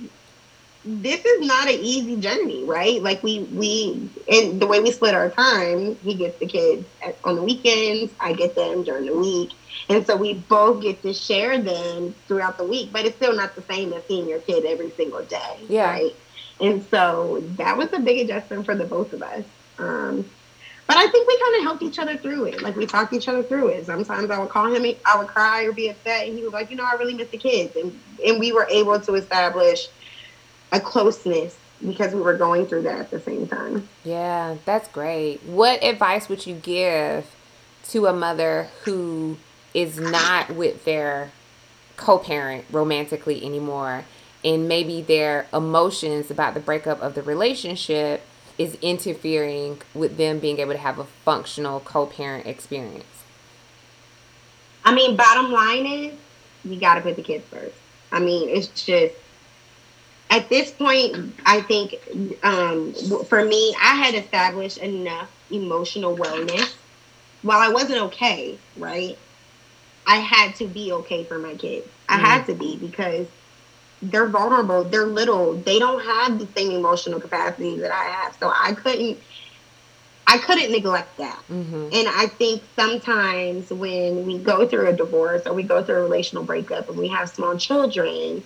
this 0.85 1.25
is 1.25 1.47
not 1.47 1.69
an 1.69 1.79
easy 1.81 2.17
journey, 2.17 2.65
right? 2.65 3.01
Like 3.03 3.23
we 3.23 3.41
we 3.55 4.11
and 4.31 4.61
the 4.61 4.67
way 4.67 4.81
we 4.81 4.91
split 4.91 5.15
our 5.15 5.31
time, 5.31 5.95
he 5.97 6.15
gets 6.15 6.39
the 6.39 6.47
kids 6.47 6.87
on 7.25 7.37
the 7.37 7.43
weekends, 7.43 8.13
I 8.19 8.33
get 8.33 8.57
them 8.57 8.83
during 8.83 9.07
the 9.07 9.17
week 9.17 9.53
and 9.89 10.07
so 10.07 10.17
we 10.17 10.35
both 10.35 10.83
get 10.83 11.03
to 11.03 11.13
share 11.13 11.61
them 11.61 12.15
throughout 12.27 12.59
the 12.59 12.65
week, 12.65 12.91
but 12.93 13.05
it's 13.05 13.17
still 13.17 13.35
not 13.35 13.55
the 13.55 13.63
same 13.63 13.93
as 13.93 14.05
seeing 14.07 14.29
your 14.29 14.41
kid 14.41 14.65
every 14.65 14.91
single 14.91 15.23
day. 15.25 15.57
Yeah. 15.69 15.91
Right. 15.91 16.15
And 16.61 16.85
so 16.91 17.43
that 17.57 17.77
was 17.77 17.93
a 17.93 17.99
big 17.99 18.21
adjustment 18.29 18.67
for 18.67 18.75
the 18.75 18.85
both 18.85 19.13
of 19.13 19.23
us. 19.23 19.45
Um, 19.79 20.29
but 20.87 20.97
I 20.97 21.07
think 21.07 21.29
we 21.29 21.39
kind 21.39 21.57
of 21.57 21.63
helped 21.63 21.83
each 21.83 21.99
other 21.99 22.17
through 22.17 22.47
it. 22.47 22.63
Like 22.63 22.77
we 22.77 22.85
talked 22.85 23.13
each 23.13 23.29
other 23.29 23.43
through 23.43 23.69
it. 23.69 23.87
Sometimes 23.87 24.29
I 24.31 24.39
would 24.39 24.49
call 24.49 24.75
him, 24.75 24.85
I 25.07 25.19
would 25.19 25.29
cry 25.29 25.63
or 25.63 25.73
be 25.73 25.89
upset, 25.89 26.27
and 26.27 26.37
he 26.37 26.43
was 26.43 26.53
like, 26.53 26.69
you 26.69 26.77
know, 26.77 26.85
I 26.85 26.95
really 26.95 27.15
miss 27.15 27.29
the 27.29 27.39
kids, 27.39 27.77
and 27.77 27.99
and 28.27 28.41
we 28.41 28.51
were 28.51 28.67
able 28.69 28.99
to 28.99 29.15
establish 29.15 29.89
a 30.73 30.81
closeness 30.81 31.57
because 31.87 32.13
we 32.13 32.21
were 32.21 32.37
going 32.37 32.67
through 32.67 32.83
that 32.83 32.99
at 32.99 33.11
the 33.11 33.21
same 33.21 33.47
time. 33.47 33.89
Yeah, 34.05 34.57
that's 34.65 34.89
great. 34.89 35.43
What 35.45 35.83
advice 35.83 36.29
would 36.29 36.47
you 36.47 36.57
give 36.57 37.25
to 37.91 38.07
a 38.07 38.13
mother 38.13 38.69
who 38.83 39.37
is 39.75 39.99
not 39.99 40.51
with 40.51 40.85
their 40.85 41.31
co-parent 41.97 42.65
romantically 42.71 43.45
anymore. 43.45 44.05
And 44.45 44.69
maybe 44.69 45.03
their 45.03 45.47
emotions 45.53 46.31
about 46.31 46.55
the 46.55 46.61
breakup 46.61 47.01
of 47.03 47.15
the 47.15 47.23
relationship 47.23 48.23
is 48.59 48.77
interfering 48.83 49.81
with 49.95 50.17
them 50.17 50.39
being 50.39 50.59
able 50.59 50.73
to 50.73 50.79
have 50.79 50.99
a 50.99 51.05
functional 51.05 51.81
co-parent 51.81 52.47
experience. 52.47 53.05
I 54.85 54.95
mean 54.95 55.17
bottom 55.17 55.53
line 55.53 55.87
is 55.87 56.15
you 56.65 56.81
got 56.81 56.95
to 56.97 57.01
put 57.01 57.17
the 57.17 57.23
kids 57.23 57.45
first. 57.49 57.75
I 58.11 58.21
mean 58.21 58.49
it's 58.49 58.69
just 58.85 59.15
at 60.31 60.49
this 60.49 60.71
point 60.71 61.35
i 61.45 61.61
think 61.61 61.97
um, 62.45 62.95
for 63.29 63.45
me 63.45 63.75
i 63.81 63.95
had 63.95 64.15
established 64.15 64.79
enough 64.79 65.31
emotional 65.51 66.17
wellness. 66.17 66.75
While 67.43 67.61
i 67.61 67.69
wasn't 67.69 68.01
okay 68.05 68.59
right 68.77 69.19
I 70.07 70.17
had 70.17 70.55
to 70.57 70.67
be 70.67 70.93
okay 70.93 71.25
for 71.25 71.39
my 71.39 71.55
kids. 71.55 71.87
I 72.09 72.19
mm 72.19 72.21
had 72.21 72.47
to 72.47 72.55
be 72.55 72.77
because 72.77 73.27
they're 74.03 74.27
vulnerable. 74.27 74.85
They're 74.85 75.07
little. 75.07 75.55
They 75.55 75.79
don't 75.79 76.03
have 76.03 76.39
the 76.39 76.47
same 76.57 76.73
emotional 76.73 77.21
capacity 77.21 77.79
that 77.79 77.93
I 77.93 78.05
have. 78.05 78.37
So 78.41 78.53
I 78.55 78.73
couldn't 78.73 79.19
I 80.27 80.39
couldn't 80.39 80.71
neglect 80.71 81.17
that. 81.19 81.43
Mm-hmm. 81.51 81.89
And 81.93 82.09
I 82.09 82.29
think 82.29 82.63
sometimes 82.77 83.71
when 83.71 84.25
we 84.27 84.39
go 84.39 84.67
through 84.67 84.87
a 84.87 84.93
divorce 84.93 85.43
or 85.45 85.55
we 85.55 85.65
go 85.65 85.83
through 85.83 85.97
a 85.97 86.03
relational 86.03 86.45
breakup 86.45 86.89
and 86.89 86.97
we 86.97 87.09
have 87.09 87.29
small 87.29 87.57
children, 87.57 88.43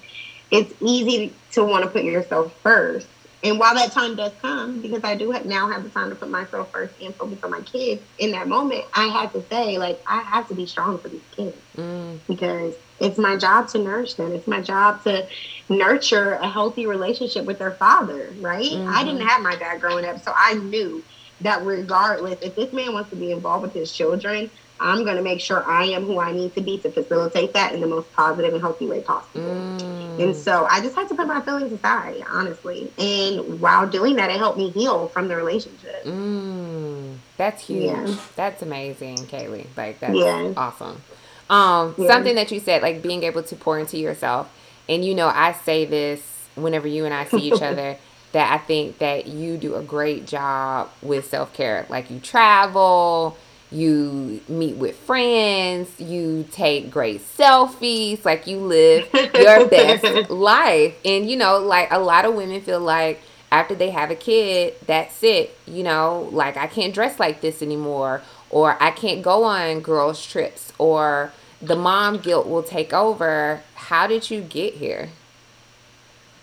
it's 0.51 0.73
easy 0.81 1.35
to 1.53 1.63
want 1.63 1.85
to 1.85 1.91
put 1.91 2.05
yourself 2.05 2.55
first. 2.63 3.07
And 3.45 3.59
while 3.59 3.75
that 3.75 3.93
time 3.93 4.17
does 4.17 4.33
come, 4.41 4.81
because 4.81 5.05
I 5.05 5.15
do 5.15 5.31
have, 5.31 5.45
now 5.45 5.71
have 5.71 5.85
the 5.85 5.91
time 5.91 6.09
to 6.09 6.17
put 6.17 6.31
myself 6.31 6.73
first 6.73 6.95
and 7.03 7.15
focus 7.15 7.39
on 7.45 7.51
my 7.51 7.61
kids, 7.61 8.01
in 8.19 8.31
that 8.31 8.49
moment, 8.49 8.87
I 8.95 9.09
had 9.09 9.33
to 9.35 9.43
say, 9.49 9.77
like, 9.77 10.03
I 10.07 10.23
have 10.23 10.49
to 10.49 10.55
be 10.55 10.65
strong 10.65 10.99
for 10.99 11.09
these 11.09 11.21
kids 11.37 11.57
mm. 11.77 12.19
because 12.27 12.75
it's 13.01 13.19
my 13.19 13.37
job 13.37 13.69
to 13.69 13.79
nourish 13.79 14.15
them. 14.15 14.33
It's 14.33 14.47
my 14.47 14.63
job 14.63 15.05
to 15.05 15.29
nurture 15.69 16.33
a 16.33 16.49
healthy 16.49 16.87
relationship 16.87 17.45
with 17.45 17.59
their 17.59 17.73
father, 17.73 18.33
right? 18.41 18.65
Mm-hmm. 18.65 18.89
I 18.89 19.05
didn't 19.05 19.27
have 19.27 19.43
my 19.43 19.57
dad 19.57 19.81
growing 19.81 20.07
up, 20.07 20.23
so 20.23 20.33
I 20.35 20.55
knew 20.55 21.05
that 21.43 21.65
regardless, 21.67 22.41
if 22.41 22.57
this 22.57 22.73
man 22.73 22.95
wants 22.95 23.11
to 23.11 23.17
be 23.17 23.31
involved 23.31 23.63
with 23.63 23.75
his 23.75 23.93
children, 23.93 24.51
I'm 24.81 25.05
going 25.05 25.17
to 25.17 25.23
make 25.23 25.41
sure 25.41 25.65
I 25.65 25.85
am 25.87 26.05
who 26.05 26.19
I 26.19 26.33
need 26.33 26.55
to 26.55 26.61
be 26.61 26.79
to 26.79 26.91
facilitate 26.91 27.53
that 27.53 27.73
in 27.75 27.81
the 27.81 27.87
most 27.87 28.13
positive 28.13 28.53
and 28.53 28.61
healthy 28.61 28.87
way 28.87 29.01
possible. 29.01 29.41
Mm. 29.41 30.23
And 30.23 30.37
so 30.37 30.67
I 30.69 30.81
just 30.81 30.97
had 30.97 31.09
to 31.09 31.15
put 31.15 31.27
my 31.27 31.41
feelings 31.41 31.73
aside, 31.73 32.23
honestly. 32.29 32.93
And 32.99 33.61
while 33.61 33.89
doing 33.89 34.17
that, 34.17 34.31
it 34.31 34.37
helped 34.37 34.59
me 34.59 34.71
heal 34.71 35.09
from 35.09 35.29
the 35.29 35.37
relationship. 35.37 36.05
Mm. 36.05 37.19
That's 37.37 37.67
huge. 37.67 37.85
Yeah. 37.85 38.17
That's 38.37 38.63
amazing, 38.63 39.19
Kaylee. 39.19 39.67
Like, 39.77 40.01
that's 40.01 40.15
yeah. 40.15 40.53
awesome. 40.57 41.01
Um, 41.49 41.95
yeah. 41.97 42.09
Something 42.09 42.35
that 42.35 42.51
you 42.51 42.61
said, 42.61 42.83
like 42.83 43.03
being 43.03 43.23
able 43.23 43.43
to 43.45 43.57
pour 43.57 43.79
into 43.79 43.97
yourself. 43.99 44.53
And 44.89 45.05
you 45.05 45.15
know, 45.15 45.29
I 45.29 45.53
say 45.53 45.85
this 45.85 46.21
whenever 46.57 46.89
you 46.89 47.05
and 47.05 47.15
I 47.15 47.25
see 47.27 47.39
each 47.39 47.63
other. 47.63 47.97
that 48.35 48.53
I 48.53 48.59
think 48.59 48.99
that 48.99 49.29
you 49.29 49.57
do 49.57 49.77
a 49.77 49.83
great 49.83 50.27
job 50.27 50.91
with 51.03 51.29
self 51.29 51.55
care. 51.55 51.87
Like 51.89 52.11
you 52.11 52.19
travel, 52.19 53.39
you 53.71 54.41
meet 54.49 54.77
with 54.77 54.97
friends, 54.97 55.89
you 55.99 56.47
take 56.53 56.91
great 56.91 57.21
selfies, 57.37 58.25
like 58.25 58.47
you 58.47 58.59
live 58.59 59.09
your 59.35 59.67
best 59.69 60.31
life. 60.31 60.95
And 61.05 61.29
you 61.29 61.37
know, 61.37 61.59
like 61.59 61.91
a 61.91 61.99
lot 61.99 62.25
of 62.25 62.35
women 62.35 62.61
feel 62.61 62.81
like 62.81 63.21
after 63.51 63.75
they 63.75 63.91
have 63.91 64.11
a 64.11 64.17
kid, 64.17 64.75
that's 64.87 65.23
it. 65.23 65.57
You 65.67 65.83
know, 65.83 66.29
like 66.33 66.57
I 66.57 66.67
can't 66.67 66.95
dress 66.95 67.21
like 67.21 67.41
this 67.41 67.63
anymore, 67.63 68.23
or 68.51 68.81
I 68.83 68.91
can't 68.91 69.23
go 69.23 69.45
on 69.45 69.81
girls' 69.81 70.25
trips, 70.25 70.73
or 70.79 71.33
the 71.61 71.77
mom 71.77 72.19
guilt 72.19 72.49
will 72.49 72.63
take 72.63 72.93
over. 72.93 73.63
How 73.75 74.07
did 74.07 74.31
you 74.31 74.41
get 74.41 74.75
here? 74.75 75.11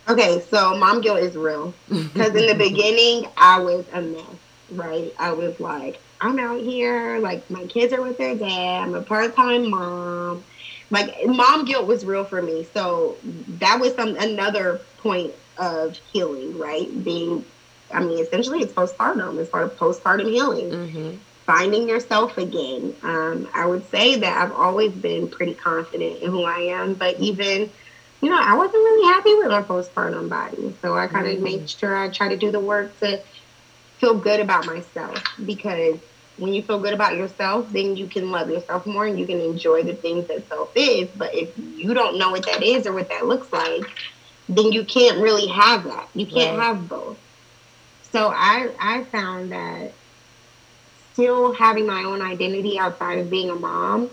Okay, 0.08 0.42
so 0.50 0.76
mom 0.78 1.02
guilt 1.02 1.20
is 1.20 1.36
real. 1.36 1.74
Because 1.88 2.36
in 2.36 2.48
the 2.48 2.56
beginning, 2.70 3.28
I 3.38 3.60
was 3.60 3.86
a 3.94 4.02
mess, 4.02 4.26
right? 4.72 5.14
I 5.20 5.32
was 5.32 5.60
like, 5.60 6.02
I'm 6.22 6.38
out 6.40 6.62
here, 6.62 7.18
like 7.18 7.50
my 7.50 7.66
kids 7.66 7.92
are 7.94 8.02
with 8.02 8.18
their 8.18 8.36
dad. 8.36 8.84
I'm 8.84 8.94
a 8.94 9.02
part 9.02 9.36
time 9.36 9.70
mom. 9.70 10.44
Like 10.92 11.26
mom 11.26 11.66
guilt 11.66 11.88
was 11.88 12.06
real 12.06 12.24
for 12.24 12.42
me. 12.42 12.68
So 12.74 13.18
that 13.60 13.80
was 13.80 13.96
some 13.96 14.16
another 14.16 14.82
point 15.00 15.34
of 15.58 15.98
healing, 16.14 16.60
right? 16.60 17.04
Being, 17.04 17.44
I 17.92 18.02
mean, 18.04 18.20
essentially 18.20 18.60
it's 18.60 18.72
postpartum. 18.72 19.40
It's 19.40 19.50
part 19.50 19.64
of 19.64 19.78
postpartum 19.78 20.30
healing. 20.30 20.70
Mm-hmm. 20.70 21.16
Finding 21.46 21.90
yourself 21.90 22.38
again. 22.38 22.96
Um, 23.02 23.50
I 23.56 23.66
would 23.66 23.90
say 23.90 24.18
that 24.18 24.38
I've 24.38 24.54
always 24.54 24.92
been 24.92 25.28
pretty 25.28 25.56
confident 25.56 26.22
in 26.22 26.30
who 26.30 26.44
I 26.44 26.60
am, 26.60 26.94
but 26.94 27.20
even 27.20 27.70
you 28.22 28.30
know, 28.30 28.40
I 28.40 28.56
wasn't 28.56 28.76
really 28.76 29.08
happy 29.12 29.34
with 29.34 29.52
our 29.52 29.64
postpartum 29.64 30.30
body. 30.30 30.76
So 30.84 30.96
I 30.96 31.08
kind 31.08 31.26
of 31.26 31.34
mm-hmm. 31.34 31.44
made 31.44 31.70
sure 31.70 31.98
I 31.98 32.10
try 32.10 32.30
to 32.30 32.38
do 32.38 32.52
the 32.52 32.60
work 32.60 32.98
to 33.00 33.20
feel 33.98 34.14
good 34.14 34.40
about 34.40 34.68
myself 34.68 35.24
because 35.44 36.00
when 36.38 36.54
you 36.54 36.62
feel 36.64 36.80
good 36.80 36.94
about 36.94 37.16
yourself, 37.16 37.72
then 37.72 37.96
you 37.96 38.08
can 38.08 38.32
love 38.32 38.50
yourself 38.50 38.86
more 38.86 39.06
and 39.06 39.20
you 39.20 39.26
can 39.26 39.40
enjoy 39.40 39.84
the 39.84 39.94
things 39.94 40.28
that 40.28 40.48
self 40.48 40.72
is. 40.76 41.10
But 41.16 41.36
if 41.36 41.58
you 41.58 41.94
don't 41.94 42.18
know 42.18 42.32
what 42.32 42.46
that 42.46 42.64
is 42.64 42.88
or 42.88 42.94
what 42.94 43.10
that 43.10 43.26
looks 43.26 43.52
like, 43.54 43.84
then 44.50 44.72
you 44.72 44.84
can't 44.84 45.20
really 45.20 45.48
have 45.48 45.84
that. 45.86 46.10
You 46.14 46.26
can't 46.26 46.58
right. 46.58 46.66
have 46.66 46.90
both. 46.90 47.18
So 48.12 48.30
I 48.34 48.70
I 48.80 49.04
found 49.06 49.52
that 49.52 49.94
still 51.14 51.54
having 51.54 51.86
my 51.86 52.04
own 52.04 52.22
identity 52.22 52.80
outside 52.80 53.20
of 53.20 53.30
being 53.30 53.50
a 53.50 53.56
mom 53.56 54.10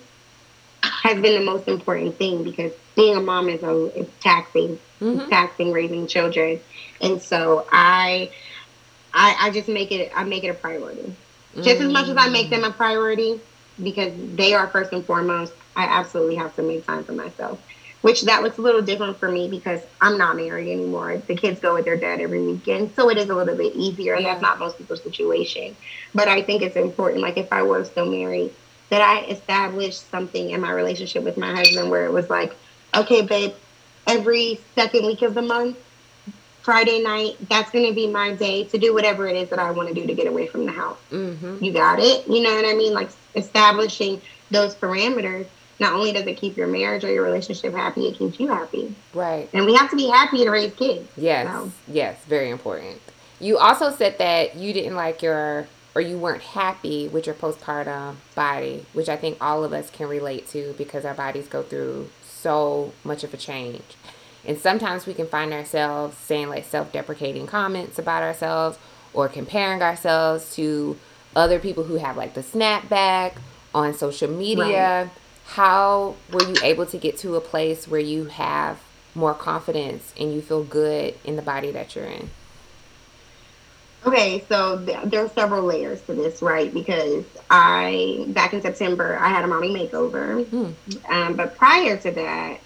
has 0.83 1.20
been 1.20 1.38
the 1.38 1.44
most 1.44 1.68
important 1.68 2.16
thing 2.16 2.44
because 2.44 2.72
being 2.94 3.16
a 3.16 3.20
mom 3.20 3.48
is 3.48 3.62
a 3.62 3.87
it's 3.98 4.12
taxing. 4.20 4.78
Mm-hmm. 5.00 5.20
It's 5.20 5.31
taxing 5.31 5.72
raising 5.72 6.07
children. 6.07 6.61
And 7.00 7.22
so 7.22 7.66
I 7.72 8.31
I 9.14 9.37
I 9.40 9.50
just 9.50 9.68
make 9.68 9.90
it 9.92 10.12
I 10.14 10.24
make 10.24 10.44
it 10.44 10.48
a 10.48 10.54
priority. 10.54 11.14
Just 11.62 11.80
as 11.80 11.92
much 11.92 12.08
as 12.08 12.16
I 12.16 12.28
mm. 12.28 12.32
make 12.32 12.50
them 12.50 12.64
a 12.64 12.70
priority, 12.70 13.40
because 13.82 14.12
they 14.34 14.54
are 14.54 14.66
first 14.68 14.92
and 14.92 15.04
foremost, 15.04 15.52
I 15.76 15.84
absolutely 15.84 16.36
have 16.36 16.54
to 16.56 16.62
make 16.62 16.86
time 16.86 17.04
for 17.04 17.12
myself. 17.12 17.60
Which 18.00 18.22
that 18.22 18.42
looks 18.44 18.58
a 18.58 18.62
little 18.62 18.82
different 18.82 19.16
for 19.16 19.28
me 19.28 19.48
because 19.48 19.80
I'm 20.00 20.18
not 20.18 20.36
married 20.36 20.70
anymore. 20.70 21.18
The 21.18 21.34
kids 21.34 21.58
go 21.58 21.74
with 21.74 21.84
their 21.84 21.96
dad 21.96 22.20
every 22.20 22.40
weekend, 22.40 22.92
so 22.94 23.10
it 23.10 23.18
is 23.18 23.28
a 23.28 23.34
little 23.34 23.56
bit 23.56 23.74
easier, 23.74 24.14
and 24.14 24.22
yeah. 24.22 24.30
that's 24.30 24.42
not 24.42 24.60
most 24.60 24.78
people's 24.78 25.02
situation. 25.02 25.76
But 26.14 26.28
I 26.28 26.42
think 26.42 26.62
it's 26.62 26.76
important, 26.76 27.22
like 27.22 27.36
if 27.36 27.52
I 27.52 27.62
were 27.62 27.84
still 27.84 28.06
married, 28.06 28.54
that 28.90 29.02
I 29.02 29.24
established 29.24 30.08
something 30.10 30.50
in 30.50 30.60
my 30.60 30.70
relationship 30.70 31.24
with 31.24 31.36
my 31.36 31.54
husband 31.54 31.90
where 31.90 32.04
it 32.04 32.12
was 32.12 32.30
like, 32.30 32.54
okay, 32.94 33.22
babe, 33.22 33.52
every 34.06 34.60
second 34.74 35.04
week 35.04 35.22
of 35.22 35.34
the 35.34 35.42
month, 35.42 35.76
Friday 36.68 37.00
night, 37.02 37.35
that's 37.48 37.70
going 37.70 37.87
to 37.87 37.94
be 37.94 38.07
my 38.07 38.35
day 38.35 38.62
to 38.64 38.76
do 38.76 38.92
whatever 38.92 39.26
it 39.26 39.35
is 39.37 39.48
that 39.48 39.59
I 39.59 39.70
want 39.70 39.88
to 39.88 39.94
do 39.94 40.07
to 40.07 40.12
get 40.12 40.26
away 40.26 40.48
from 40.48 40.66
the 40.66 40.72
house. 40.72 40.98
Mm-hmm. 41.11 41.64
You 41.64 41.72
got 41.72 41.98
it? 41.98 42.28
You 42.28 42.42
know 42.42 42.54
what 42.54 42.66
I 42.66 42.74
mean? 42.74 42.92
Like 42.92 43.09
establishing 43.35 44.20
those 44.50 44.74
parameters. 44.74 45.46
Not 45.81 45.94
only 45.94 46.12
does 46.12 46.26
it 46.26 46.37
keep 46.37 46.59
your 46.59 46.66
marriage 46.66 47.04
or 47.04 47.11
your 47.11 47.24
relationship 47.24 47.72
happy, 47.72 48.09
it 48.09 48.18
keeps 48.18 48.38
you 48.38 48.48
happy. 48.48 48.94
Right. 49.14 49.48
And 49.54 49.64
we 49.64 49.76
have 49.76 49.88
to 49.88 49.96
be 49.96 50.11
happy 50.11 50.44
to 50.44 50.50
raise 50.50 50.74
kids. 50.74 51.09
Yes. 51.16 51.50
So. 51.50 51.72
Yes. 51.90 52.22
Very 52.26 52.50
important. 52.50 53.00
You 53.40 53.57
also 53.57 53.90
said 53.90 54.18
that 54.18 54.57
you 54.57 54.74
didn't 54.74 54.94
like 54.94 55.22
your 55.22 55.68
or 55.94 56.02
you 56.02 56.18
weren't 56.18 56.42
happy 56.42 57.09
with 57.09 57.24
your 57.24 57.35
postpartum 57.35 58.16
body, 58.35 58.85
which 58.92 59.09
I 59.09 59.16
think 59.16 59.38
all 59.40 59.64
of 59.64 59.72
us 59.72 59.88
can 59.88 60.07
relate 60.07 60.46
to 60.48 60.74
because 60.76 61.07
our 61.07 61.14
bodies 61.14 61.48
go 61.48 61.62
through 61.62 62.11
so 62.22 62.92
much 63.04 63.24
of 63.24 63.33
a 63.33 63.38
change. 63.38 63.96
And 64.48 64.58
sometimes 64.58 65.04
we 65.04 65.12
can 65.12 65.26
find 65.26 65.52
ourselves 65.52 66.16
saying 66.16 66.48
like 66.48 66.64
self 66.64 66.90
deprecating 66.90 67.46
comments 67.46 67.98
about 67.98 68.22
ourselves 68.22 68.78
or 69.12 69.28
comparing 69.28 69.82
ourselves 69.82 70.56
to 70.56 70.96
other 71.37 71.58
people 71.58 71.84
who 71.84 71.96
have 71.96 72.16
like 72.16 72.32
the 72.32 72.40
snapback 72.40 73.34
on 73.74 73.92
social 73.92 74.30
media. 74.30 75.02
Right. 75.02 75.11
How 75.44 76.16
were 76.32 76.44
you 76.44 76.54
able 76.62 76.87
to 76.87 76.96
get 76.96 77.18
to 77.18 77.37
a 77.37 77.42
place 77.42 77.87
where 77.87 78.00
you 78.00 78.24
have 78.24 78.80
more 79.14 79.34
confidence 79.34 80.14
and 80.18 80.32
you 80.32 80.40
feel 80.40 80.64
good 80.64 81.14
in 81.24 81.37
the 81.37 81.42
body 81.42 81.70
that 81.72 81.94
you're 81.94 82.06
in? 82.06 82.30
Okay, 84.06 84.44
so 84.48 84.82
th- 84.84 85.04
there 85.04 85.24
are 85.24 85.28
several 85.30 85.64
layers 85.64 86.00
to 86.02 86.14
this, 86.14 86.40
right? 86.40 86.72
Because 86.72 87.24
I, 87.50 88.24
back 88.28 88.54
in 88.54 88.62
September, 88.62 89.18
I 89.18 89.28
had 89.28 89.44
a 89.44 89.48
mommy 89.48 89.70
makeover. 89.70 90.44
Mm. 90.46 91.11
Um, 91.11 91.34
but 91.34 91.56
prior 91.56 91.96
to 91.96 92.11
that, 92.12 92.61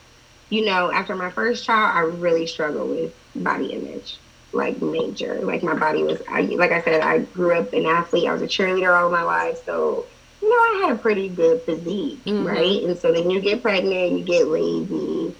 you 0.53 0.67
know, 0.67 0.93
after 0.93 1.17
my 1.17 1.31
first 1.31 1.65
child, 1.65 1.97
I 1.97 2.01
really 2.19 2.47
struggled 2.47 2.91
with 2.91 3.15
body 3.35 3.73
image, 3.73 4.19
like 4.53 4.83
major. 4.83 5.41
Like 5.41 5.63
my 5.63 5.75
body 5.75 6.03
was, 6.03 6.21
I, 6.29 6.43
like 6.43 6.73
I 6.73 6.83
said, 6.83 7.01
I 7.01 7.21
grew 7.21 7.55
up 7.55 7.73
an 7.73 7.87
athlete. 7.87 8.29
I 8.29 8.35
was 8.35 8.43
a 8.43 8.47
cheerleader 8.47 8.95
all 8.95 9.11
my 9.11 9.23
life, 9.23 9.65
so 9.65 10.05
you 10.43 10.51
know, 10.51 10.55
I 10.55 10.87
had 10.87 10.97
a 10.97 11.01
pretty 11.01 11.31
good 11.31 11.63
physique, 11.63 12.23
mm-hmm. 12.27 12.47
right? 12.47 12.83
And 12.83 12.99
so 12.99 13.13
then 13.13 13.31
you 13.31 13.41
get 13.41 13.63
pregnant, 13.63 14.13
you 14.13 14.25
get 14.25 14.47
lazy, 14.47 15.35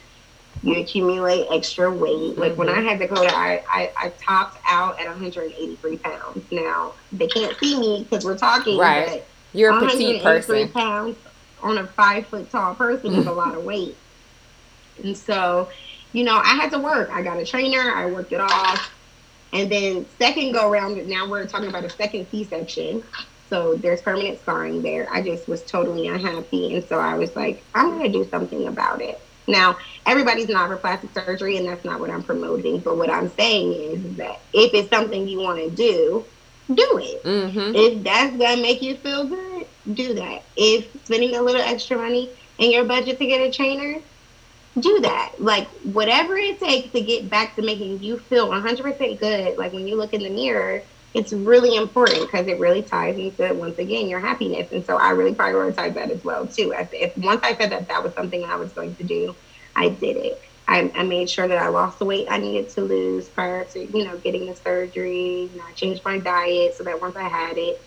you 0.63 0.81
accumulate 0.81 1.47
extra 1.51 1.93
weight. 1.93 2.39
Like 2.39 2.53
mm-hmm. 2.53 2.59
when 2.61 2.69
I 2.71 2.81
had 2.81 2.99
Dakota, 2.99 3.37
I, 3.37 3.63
I, 3.69 3.93
I 3.99 4.09
topped 4.19 4.63
out 4.67 4.99
at 4.99 5.09
183 5.09 5.99
pounds. 5.99 6.51
Now 6.51 6.95
they 7.13 7.27
can't 7.27 7.55
see 7.59 7.79
me 7.79 8.07
because 8.09 8.25
we're 8.25 8.39
talking, 8.39 8.79
right? 8.79 9.23
You're 9.53 9.77
a 9.77 9.81
petite 9.87 10.23
person. 10.23 10.71
Pounds 10.71 11.19
on 11.63 11.77
a 11.77 11.87
five 11.87 12.27
foot 12.29 12.51
tall 12.51 12.75
person 12.75 13.13
is 13.13 13.27
a 13.27 13.33
lot 13.33 13.55
of 13.55 13.65
weight. 13.65 13.95
And 15.03 15.17
so, 15.17 15.69
you 16.13 16.25
know, 16.25 16.37
I 16.37 16.55
had 16.55 16.71
to 16.73 16.79
work. 16.79 17.11
I 17.11 17.23
got 17.23 17.39
a 17.39 17.47
trainer, 17.47 17.93
I 17.95 18.07
worked 18.07 18.33
it 18.33 18.41
off. 18.41 18.93
And 19.53 19.71
then 19.71 20.07
second 20.19 20.53
go 20.53 20.71
around, 20.71 21.07
now 21.09 21.29
we're 21.29 21.47
talking 21.47 21.69
about 21.69 21.85
a 21.85 21.91
second 21.91 22.27
C 22.31 22.45
section. 22.45 23.03
So 23.51 23.75
there's 23.75 24.01
permanent 24.01 24.41
scarring 24.41 24.81
there. 24.81 25.09
I 25.13 25.21
just 25.23 25.47
was 25.47 25.63
totally 25.63 26.09
unhappy. 26.09 26.75
And 26.75 26.85
so 26.85 26.99
I 26.99 27.15
was 27.15 27.37
like, 27.37 27.63
I'm 27.75 27.91
going 27.91 28.11
to 28.11 28.19
do 28.19 28.29
something 28.31 28.67
about 28.67 29.03
it. 29.03 29.21
Now, 29.47 29.77
everybody's 30.07 30.49
not 30.49 30.69
for 30.69 30.77
plastic 30.77 31.13
surgery, 31.13 31.59
and 31.59 31.67
that's 31.67 31.85
not 31.85 32.01
what 32.01 32.09
I'm 32.09 32.23
promoting. 32.23 32.79
But 32.79 32.97
what 32.97 33.11
I'm 33.11 33.29
saying 33.31 33.73
is 33.73 34.17
that 34.17 34.41
if 34.55 34.73
it's 34.73 34.89
something 34.89 35.29
you 35.29 35.41
want 35.41 35.59
to 35.59 35.69
do, 35.69 36.25
do 36.73 36.99
it. 37.03 37.23
Mm-hmm. 37.25 37.75
If 37.75 38.05
that's 38.05 38.37
going 38.37 38.57
to 38.57 38.63
make 38.63 38.81
you 38.81 38.97
feel 38.97 39.27
good, 39.27 39.67
do 39.93 40.15
that. 40.15 40.45
If 40.57 40.89
spending 41.05 41.35
a 41.37 41.43
little 41.43 41.61
extra 41.61 41.99
money 41.99 42.31
in 42.59 42.71
your 42.71 42.85
budget 42.85 43.19
to 43.19 43.27
get 43.27 43.41
a 43.41 43.51
trainer, 43.51 44.01
do 44.79 45.01
that. 45.01 45.35
Like 45.39 45.69
whatever 45.85 46.37
it 46.37 46.59
takes 46.59 46.93
to 46.93 47.01
get 47.01 47.29
back 47.29 47.57
to 47.57 47.63
making 47.63 48.03
you 48.03 48.19
feel 48.19 48.49
100% 48.49 49.21
good. 49.21 49.59
Like 49.59 49.73
when 49.73 49.87
you 49.87 49.97
look 49.97 50.15
in 50.15 50.23
the 50.23 50.31
mirror, 50.31 50.83
it's 51.15 51.33
really 51.33 51.77
important 51.77 52.23
because 52.23 52.47
it 52.47 52.59
really 52.59 52.83
ties 52.83 53.19
into 53.19 53.53
once 53.55 53.79
again 53.79 54.09
your 54.09 54.21
happiness. 54.21 54.73
And 54.73 54.85
so 54.85 54.97
I 54.97 55.11
really 55.11 55.35
prioritize 55.35 55.95
that 55.95 56.11
as 56.11 56.25
well 56.25 56.47
too. 56.47 56.73
As 56.73 56.89
if 56.93 57.17
once 57.19 57.43
I 57.43 57.55
said 57.55 57.71
that 57.71 57.89
that 57.89 58.03
was 58.03 58.15
something 58.15 58.45
I 58.45 58.57
was 58.57 58.73
going 58.73 58.95
to 58.97 59.05
do, 59.05 59.35
I 59.77 59.91
did 59.91 60.17
it. 60.17 60.43
I, 60.69 60.91
I 60.95 61.03
made 61.03 61.29
sure 61.29 61.47
that 61.47 61.59
I 61.59 61.69
lost 61.69 61.99
the 61.99 62.05
weight 62.05 62.29
I 62.31 62.39
needed 62.39 62.71
to 62.71 62.83
lose 62.83 63.29
prior 63.29 63.65
to 63.65 63.81
you 63.81 64.05
know 64.05 64.17
getting 64.19 64.47
the 64.47 64.57
surgery. 64.57 65.51
You 65.53 65.59
know, 65.59 65.65
I 65.69 65.73
changed 65.73 66.05
my 66.05 66.19
diet 66.19 66.77
so 66.77 66.85
that 66.85 67.01
once 67.01 67.17
I 67.17 67.29
had 67.29 67.59
it, 67.59 67.83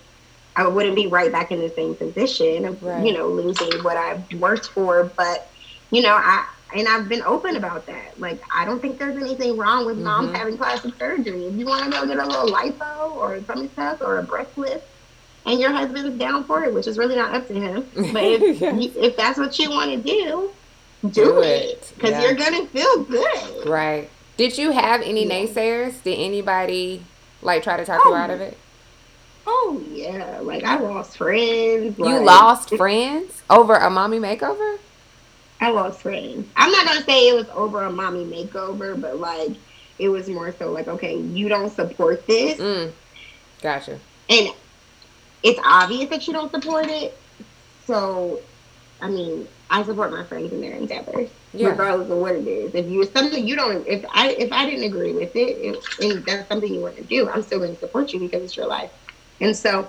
I 0.56 0.68
wouldn't 0.68 0.96
be 0.96 1.08
right 1.08 1.32
back 1.32 1.52
in 1.52 1.60
the 1.60 1.70
same 1.70 1.96
position 1.96 2.66
of 2.66 2.84
right. 2.84 3.04
you 3.04 3.14
know 3.14 3.28
losing 3.28 3.82
what 3.84 3.98
I 3.98 4.22
worked 4.38 4.68
for. 4.68 5.06
But 5.06 5.50
you 5.90 6.04
know, 6.04 6.14
I 6.14 6.46
and 6.74 6.88
I've 6.88 7.08
been 7.08 7.22
open 7.22 7.56
about 7.56 7.86
that. 7.86 8.20
Like, 8.20 8.42
I 8.54 8.66
don't 8.66 8.82
think 8.82 8.98
there's 8.98 9.22
anything 9.22 9.58
wrong 9.58 9.86
with 9.86 9.98
moms 9.98 10.28
mm-hmm. 10.28 10.36
having 10.36 10.58
plastic 10.58 10.96
surgery. 10.96 11.46
If 11.46 11.56
you 11.56 11.66
want 11.66 11.86
to 11.86 11.92
go 11.92 12.06
get 12.06 12.18
a 12.18 12.26
little 12.26 12.48
lipo 12.48 13.16
or 13.16 13.36
a 13.36 13.42
tummy 13.42 13.70
tuck 13.70 14.02
or 14.02 14.20
a 14.20 14.24
breast 14.24 14.58
lift, 14.58 14.86
and 15.46 15.60
your 15.60 15.72
husband's 15.72 16.18
down 16.18 16.44
for 16.44 16.64
it, 16.64 16.74
which 16.74 16.88
is 16.88 16.98
really 16.98 17.16
not 17.16 17.34
up 17.34 17.48
to 17.48 17.54
him. 17.54 17.88
But 17.94 18.24
if 18.24 18.62
yes. 18.62 18.92
if 18.96 19.16
that's 19.16 19.38
what 19.38 19.58
you 19.60 19.70
want 19.70 19.92
to 19.92 19.98
do, 19.98 20.52
do, 21.04 21.10
do 21.12 21.42
it 21.42 21.94
because 21.96 22.12
yeah. 22.12 22.22
you're 22.24 22.34
gonna 22.34 22.66
feel 22.68 23.04
good. 23.04 23.68
Right. 23.68 24.10
Did 24.38 24.58
you 24.58 24.72
have 24.72 25.02
any 25.02 25.28
yeah. 25.28 25.46
naysayers? 25.46 26.02
Did 26.04 26.18
anybody 26.18 27.04
like 27.42 27.64
try 27.64 27.78
to 27.78 27.86
talk 27.86 28.02
oh. 28.04 28.10
you 28.10 28.16
out 28.16 28.30
of 28.32 28.42
it? 28.42 28.58
Oh 29.48 29.84
yeah, 29.92 30.40
like 30.42 30.64
I 30.64 30.80
lost 30.80 31.18
friends. 31.18 31.98
You 32.00 32.06
like, 32.06 32.22
lost 32.22 32.76
friends 32.76 33.44
over 33.50 33.76
a 33.76 33.90
mommy 33.90 34.20
makeover? 34.20 34.80
I 35.66 35.72
lost 35.72 36.02
friends. 36.02 36.48
I'm 36.56 36.72
not 36.72 36.86
gonna 36.86 37.04
say 37.04 37.28
it 37.28 37.34
was 37.34 37.50
over 37.50 37.82
a 37.82 37.92
mommy 37.92 38.24
makeover, 38.24 39.02
but 39.02 39.18
like 39.18 39.58
it 39.98 40.10
was 40.10 40.30
more 40.30 40.54
so 40.60 40.72
like, 40.72 40.88
okay, 40.88 41.18
you 41.18 41.50
don't 41.50 41.72
support 41.72 42.28
this. 42.28 42.60
Mm. 42.60 42.92
Gotcha. 43.64 44.00
And 44.30 44.50
it's 45.42 45.60
obvious 45.66 46.12
that 46.12 46.28
you 46.28 46.34
don't 46.34 46.52
support 46.52 46.86
it. 46.88 47.18
So, 47.88 48.42
I 49.02 49.10
mean, 49.10 49.48
I 49.72 49.82
support 49.82 50.12
my 50.12 50.24
friends 50.24 50.54
in 50.54 50.62
their 50.62 50.74
endeavors, 50.74 51.32
yeah. 51.52 51.70
regardless 51.70 52.12
of 52.12 52.18
what 52.20 52.36
it 52.36 52.48
is. 52.48 52.76
If 52.76 52.86
you 52.86 53.04
something 53.06 53.48
you 53.48 53.56
don't, 53.56 53.88
if 53.88 54.06
I 54.14 54.34
if 54.34 54.52
I 54.52 54.70
didn't 54.70 54.84
agree 54.84 55.14
with 55.14 55.36
it, 55.36 55.58
if, 55.58 56.00
and 56.00 56.24
that's 56.26 56.48
something 56.48 56.72
you 56.72 56.82
want 56.82 56.98
to 56.98 57.04
do, 57.04 57.28
I'm 57.28 57.42
still 57.42 57.58
going 57.58 57.74
to 57.74 57.80
support 57.80 58.14
you 58.14 58.20
because 58.20 58.44
it's 58.44 58.56
your 58.56 58.68
life. 58.68 58.92
And 59.42 59.58
so, 59.58 59.88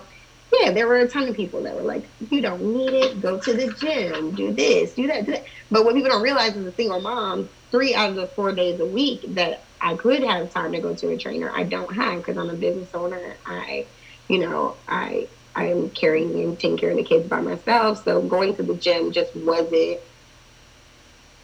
yeah, 0.61 0.71
there 0.71 0.87
were 0.87 0.97
a 0.97 1.09
ton 1.09 1.27
of 1.27 1.35
people 1.35 1.63
that 1.63 1.75
were 1.75 1.83
like, 1.83 2.11
"You 2.19 2.41
don't 2.41 2.73
need 2.73 2.93
it. 2.93 3.21
Go 3.21 3.39
to 3.39 3.53
the 3.53 3.73
gym. 3.73 4.35
Do 4.35 4.53
this. 4.53 4.93
Do 4.93 5.07
that. 5.07 5.25
Do 5.25 5.33
that." 5.33 5.45
But 5.71 5.85
what 5.85 5.95
people 5.95 6.09
don't 6.09 6.21
realize 6.23 6.55
is 6.55 6.65
a 6.65 6.73
single 6.75 7.01
mom, 7.01 7.49
three 7.71 7.93
out 7.95 8.09
of 8.11 8.15
the 8.15 8.27
four 8.35 8.53
days 8.53 8.79
a 8.79 8.85
week 8.85 9.25
that 9.35 9.69
I 9.81 9.95
could 9.95 10.23
have 10.23 10.51
time 10.53 10.71
to 10.73 10.81
go 10.81 10.95
to 10.95 11.09
a 11.09 11.17
trainer, 11.17 11.51
I 11.55 11.63
don't 11.63 11.93
have 11.95 12.17
because 12.17 12.37
I'm 12.37 12.49
a 12.49 12.55
business 12.55 12.89
owner. 12.93 13.39
I, 13.45 13.89
you 14.27 14.39
know, 14.39 14.79
I 14.87 15.29
I'm 15.55 15.89
carrying 15.91 16.39
and 16.43 16.59
taking 16.59 16.77
care 16.77 16.91
of 16.91 16.97
the 16.97 17.03
kids 17.03 17.27
by 17.27 17.41
myself. 17.41 18.03
So 18.03 18.21
going 18.21 18.55
to 18.57 18.63
the 18.63 18.75
gym 18.75 19.11
just 19.11 19.35
wasn't 19.35 19.99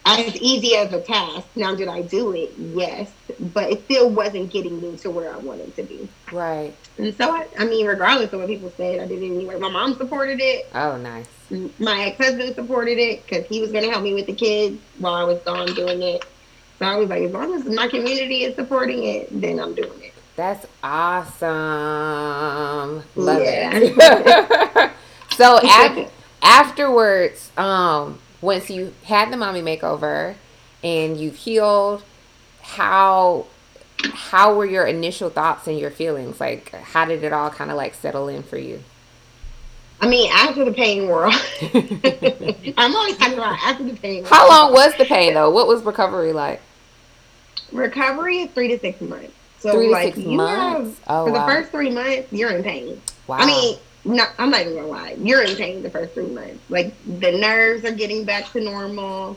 as 0.06 0.36
easy 0.36 0.76
as 0.76 0.92
a 0.92 1.00
task. 1.00 1.46
Now, 1.56 1.74
did 1.74 1.88
I 1.88 2.02
do 2.02 2.32
it? 2.32 2.52
Yes, 2.58 3.10
but 3.40 3.70
it 3.72 3.84
still 3.84 4.10
wasn't 4.10 4.50
getting 4.50 4.80
me 4.80 4.96
to 4.98 5.10
where 5.10 5.34
I 5.34 5.38
wanted 5.38 5.74
to 5.76 5.82
be. 5.82 6.08
Right. 6.32 6.74
And 6.98 7.14
so, 7.16 7.30
I, 7.30 7.46
I 7.58 7.64
mean, 7.64 7.86
regardless 7.86 8.32
of 8.32 8.40
what 8.40 8.48
people 8.48 8.72
said, 8.76 9.00
I 9.00 9.06
did 9.06 9.22
it 9.22 9.26
anyway. 9.26 9.58
My 9.58 9.70
mom 9.70 9.94
supported 9.96 10.40
it. 10.40 10.68
Oh, 10.74 10.96
nice. 10.96 11.28
My 11.78 12.06
ex 12.06 12.18
husband 12.18 12.54
supported 12.54 12.98
it 12.98 13.24
because 13.24 13.46
he 13.46 13.60
was 13.60 13.72
going 13.72 13.84
to 13.84 13.90
help 13.90 14.02
me 14.02 14.14
with 14.14 14.26
the 14.26 14.34
kids 14.34 14.80
while 14.98 15.14
I 15.14 15.24
was 15.24 15.40
gone 15.40 15.74
doing 15.74 16.02
it. 16.02 16.24
So 16.78 16.86
I 16.86 16.96
was 16.96 17.08
like, 17.08 17.22
as 17.22 17.32
long 17.32 17.54
as 17.54 17.64
my 17.64 17.88
community 17.88 18.44
is 18.44 18.54
supporting 18.56 19.04
it, 19.04 19.28
then 19.40 19.60
I'm 19.60 19.74
doing 19.74 20.02
it. 20.02 20.12
That's 20.36 20.66
awesome. 20.82 21.48
Love 23.14 23.42
yeah. 23.42 23.70
it. 23.74 24.90
so 25.36 25.58
af- 25.62 26.10
afterwards, 26.42 27.52
um, 27.56 28.18
once 28.44 28.70
you 28.70 28.94
had 29.04 29.32
the 29.32 29.36
mommy 29.36 29.62
makeover 29.62 30.34
and 30.82 31.18
you've 31.18 31.36
healed, 31.36 32.04
how 32.60 33.46
how 34.12 34.54
were 34.54 34.66
your 34.66 34.86
initial 34.86 35.30
thoughts 35.30 35.66
and 35.66 35.78
your 35.78 35.90
feelings? 35.90 36.38
Like 36.38 36.70
how 36.70 37.06
did 37.06 37.24
it 37.24 37.32
all 37.32 37.50
kind 37.50 37.70
of 37.70 37.76
like 37.76 37.94
settle 37.94 38.28
in 38.28 38.42
for 38.42 38.58
you? 38.58 38.82
I 40.00 40.08
mean, 40.08 40.30
after 40.32 40.64
the 40.64 40.72
pain 40.72 41.08
world, 41.08 41.34
I'm 42.76 42.94
always 42.94 43.16
talking 43.16 43.34
about 43.34 43.58
after 43.62 43.84
the 43.84 43.96
pain. 43.96 44.22
World. 44.22 44.28
How 44.28 44.48
long 44.48 44.72
was 44.72 44.94
the 44.96 45.04
pain 45.04 45.34
though? 45.34 45.50
What 45.50 45.66
was 45.66 45.82
recovery 45.82 46.32
like? 46.32 46.60
Recovery 47.72 48.40
is 48.40 48.50
three 48.50 48.68
to 48.68 48.78
six 48.78 49.00
months. 49.00 49.32
So 49.60 49.72
three 49.72 49.88
like 49.88 50.16
you 50.18 50.36
months? 50.36 50.98
have 50.98 51.08
oh, 51.08 51.26
for 51.26 51.32
wow. 51.32 51.46
the 51.46 51.52
first 51.52 51.70
three 51.70 51.90
months, 51.90 52.30
you're 52.30 52.50
in 52.50 52.62
pain. 52.62 53.00
Wow. 53.26 53.38
I 53.38 53.46
mean, 53.46 53.78
no, 54.04 54.24
I'm 54.38 54.50
not 54.50 54.62
even 54.62 54.74
gonna 54.74 54.86
lie. 54.86 55.16
You're 55.18 55.42
in 55.42 55.56
pain 55.56 55.82
the 55.82 55.90
first 55.90 56.14
three 56.14 56.26
months. 56.26 56.62
Like 56.68 56.94
the 57.06 57.32
nerves 57.32 57.84
are 57.84 57.92
getting 57.92 58.24
back 58.24 58.50
to 58.52 58.60
normal. 58.60 59.36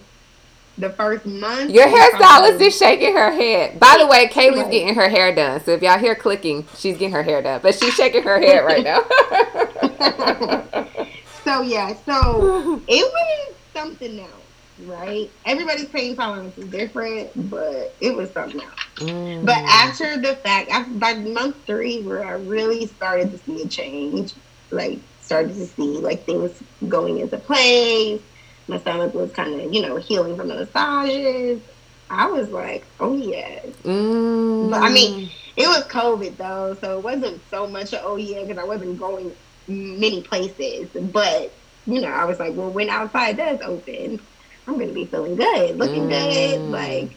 The 0.80 0.91
first 0.91 1.25
month. 1.25 1.71
Your 1.71 1.88
hairstylist 1.88 2.62
is 2.62 2.77
shaking 2.77 3.15
her 3.15 3.32
head. 3.32 3.80
By 3.80 3.97
the 3.97 4.06
way, 4.06 4.27
Kaylee's 4.27 4.58
right. 4.58 4.71
getting 4.71 4.93
her 4.93 5.10
hair 5.10 5.34
done. 5.34 5.60
So 5.63 5.71
if 5.71 5.82
y'all 5.82 5.97
hear 5.97 6.13
clicking, 6.13 6.67
she's 6.77 6.97
getting 6.97 7.13
her 7.13 7.23
hair 7.23 7.41
done. 7.41 7.62
But 7.63 7.73
she's 7.73 7.95
shaking 7.95 8.21
her 8.21 8.39
head 8.39 8.63
right 8.63 8.84
now. 8.84 9.01
so 11.43 11.63
yeah, 11.63 11.95
so 12.06 12.80
it 12.88 13.12
was 13.12 13.56
something 13.73 14.19
else 14.19 14.38
right? 14.86 15.30
Everybody's 15.45 15.88
pain 15.88 16.15
tolerance 16.15 16.58
is 16.58 16.67
different, 16.67 17.49
but 17.49 17.95
it 17.99 18.15
was 18.15 18.30
something 18.32 18.62
else. 18.62 18.73
Mm. 18.97 19.45
But 19.45 19.58
after 19.58 20.19
the 20.19 20.36
fact, 20.36 20.69
after 20.69 20.93
by 20.93 21.13
month 21.15 21.56
three, 21.65 22.01
where 22.01 22.25
I 22.25 22.34
really 22.34 22.88
started 22.88 23.32
to 23.32 23.38
see 23.39 23.63
a 23.63 23.67
change, 23.67 24.34
like 24.71 24.99
started 25.21 25.53
to 25.53 25.65
see 25.65 25.97
like 25.97 26.23
things 26.23 26.51
going 26.88 27.19
into 27.19 27.38
place. 27.38 28.21
My 28.67 28.80
stomach 28.80 29.13
was 29.13 29.32
kind 29.32 29.60
of, 29.60 29.73
you 29.73 29.82
know, 29.82 29.95
healing 29.97 30.36
from 30.36 30.49
the 30.49 30.56
massages. 30.56 31.62
I 32.10 32.27
was 32.27 32.49
like, 32.49 32.86
oh 32.99 33.15
yeah. 33.15 33.62
Mm. 33.84 34.71
But 34.71 34.84
I 34.84 34.89
mean, 34.89 35.30
it 35.56 35.67
was 35.67 35.84
COVID 35.86 36.38
though, 36.38 36.77
so 36.82 36.97
it 36.97 37.03
wasn't 37.03 37.41
so 37.49 37.67
much 37.67 37.93
of, 37.93 38.01
oh 38.03 38.15
yeah, 38.15 38.41
because 38.41 38.58
I 38.58 38.63
wasn't 38.63 38.99
going 38.99 39.34
many 39.67 40.21
places. 40.21 40.89
But 40.89 41.51
you 41.86 42.01
know, 42.01 42.10
I 42.10 42.25
was 42.25 42.39
like, 42.39 42.56
well, 42.56 42.69
when 42.69 42.89
outside 42.89 43.38
does 43.38 43.60
open, 43.62 44.19
I'm 44.67 44.77
gonna 44.77 44.91
be 44.91 45.06
feeling 45.06 45.36
good, 45.36 45.77
looking 45.77 46.08
mm. 46.08 46.10
good, 46.10 46.62
like 46.69 47.12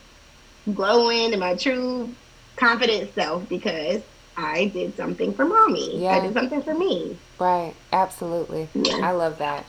glowing 0.74 1.32
in 1.32 1.40
my 1.40 1.56
true 1.56 2.12
confident 2.56 3.12
self 3.14 3.48
because 3.48 4.02
I 4.36 4.66
did 4.66 4.96
something 4.96 5.34
for 5.34 5.44
mommy. 5.44 6.02
Yeah. 6.02 6.16
I 6.16 6.20
did 6.20 6.34
something 6.34 6.62
for 6.62 6.74
me. 6.74 7.18
Right. 7.38 7.74
Absolutely. 7.92 8.68
Yeah. 8.74 9.00
I 9.02 9.12
love 9.12 9.38
that. 9.38 9.64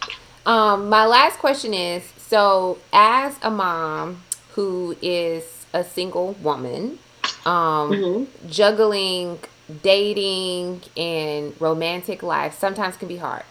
Um, 0.45 0.89
my 0.89 1.05
last 1.05 1.39
question 1.39 1.73
is 1.73 2.11
so 2.17 2.79
as 2.91 3.37
a 3.41 3.51
mom 3.51 4.23
who 4.53 4.95
is 5.01 5.65
a 5.73 5.83
single 5.83 6.33
woman, 6.33 6.99
um, 7.45 7.91
mm-hmm. 7.91 8.47
juggling 8.49 9.39
dating 9.83 10.81
and 10.97 11.53
romantic 11.61 12.23
life 12.23 12.57
sometimes 12.57 12.97
can 12.97 13.07
be 13.07 13.17
hard 13.17 13.43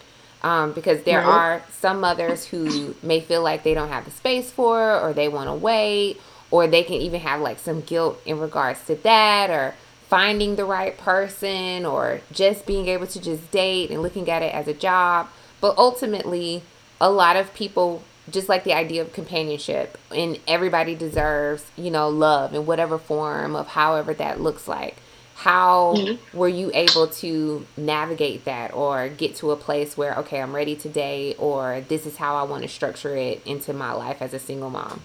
um, 0.42 0.72
because 0.72 1.02
there 1.02 1.20
right. 1.20 1.26
are 1.26 1.62
some 1.70 2.00
mothers 2.00 2.46
who 2.46 2.94
may 3.02 3.20
feel 3.20 3.42
like 3.42 3.62
they 3.62 3.74
don't 3.74 3.88
have 3.88 4.04
the 4.04 4.10
space 4.10 4.50
for 4.50 5.00
or 5.00 5.12
they 5.12 5.28
want 5.28 5.48
to 5.48 5.54
wait 5.54 6.20
or 6.50 6.66
they 6.66 6.82
can 6.82 6.96
even 6.96 7.20
have 7.20 7.40
like 7.40 7.58
some 7.58 7.80
guilt 7.80 8.20
in 8.26 8.38
regards 8.38 8.84
to 8.84 8.94
that 8.96 9.50
or 9.50 9.74
finding 10.10 10.56
the 10.56 10.64
right 10.64 10.98
person 10.98 11.86
or 11.86 12.20
just 12.32 12.66
being 12.66 12.88
able 12.88 13.06
to 13.06 13.20
just 13.20 13.48
date 13.52 13.90
and 13.90 14.02
looking 14.02 14.28
at 14.28 14.42
it 14.42 14.52
as 14.52 14.66
a 14.66 14.74
job. 14.74 15.28
But 15.60 15.78
ultimately 15.78 16.62
a 17.00 17.10
lot 17.10 17.36
of 17.36 17.54
people 17.54 18.02
just 18.28 18.48
like 18.48 18.64
the 18.64 18.72
idea 18.72 19.02
of 19.02 19.12
companionship 19.12 19.96
and 20.14 20.38
everybody 20.46 20.94
deserves 20.94 21.64
you 21.76 21.90
know 21.90 22.08
love 22.08 22.54
in 22.54 22.66
whatever 22.66 22.98
form 22.98 23.56
of 23.56 23.68
however 23.68 24.12
that 24.14 24.40
looks 24.40 24.66
like. 24.66 24.96
How 25.36 25.94
mm-hmm. 25.96 26.36
were 26.36 26.48
you 26.48 26.70
able 26.74 27.06
to 27.06 27.66
navigate 27.76 28.44
that 28.44 28.74
or 28.74 29.08
get 29.08 29.36
to 29.36 29.52
a 29.52 29.56
place 29.56 29.96
where 29.96 30.14
okay 30.16 30.42
i'm 30.42 30.54
ready 30.54 30.76
today 30.76 31.34
or 31.38 31.82
this 31.88 32.04
is 32.04 32.18
how 32.18 32.36
i 32.36 32.42
want 32.42 32.62
to 32.62 32.68
structure 32.68 33.16
it 33.16 33.40
into 33.46 33.72
my 33.72 33.92
life 33.92 34.20
as 34.20 34.34
a 34.34 34.38
single 34.38 34.68
mom 34.68 35.02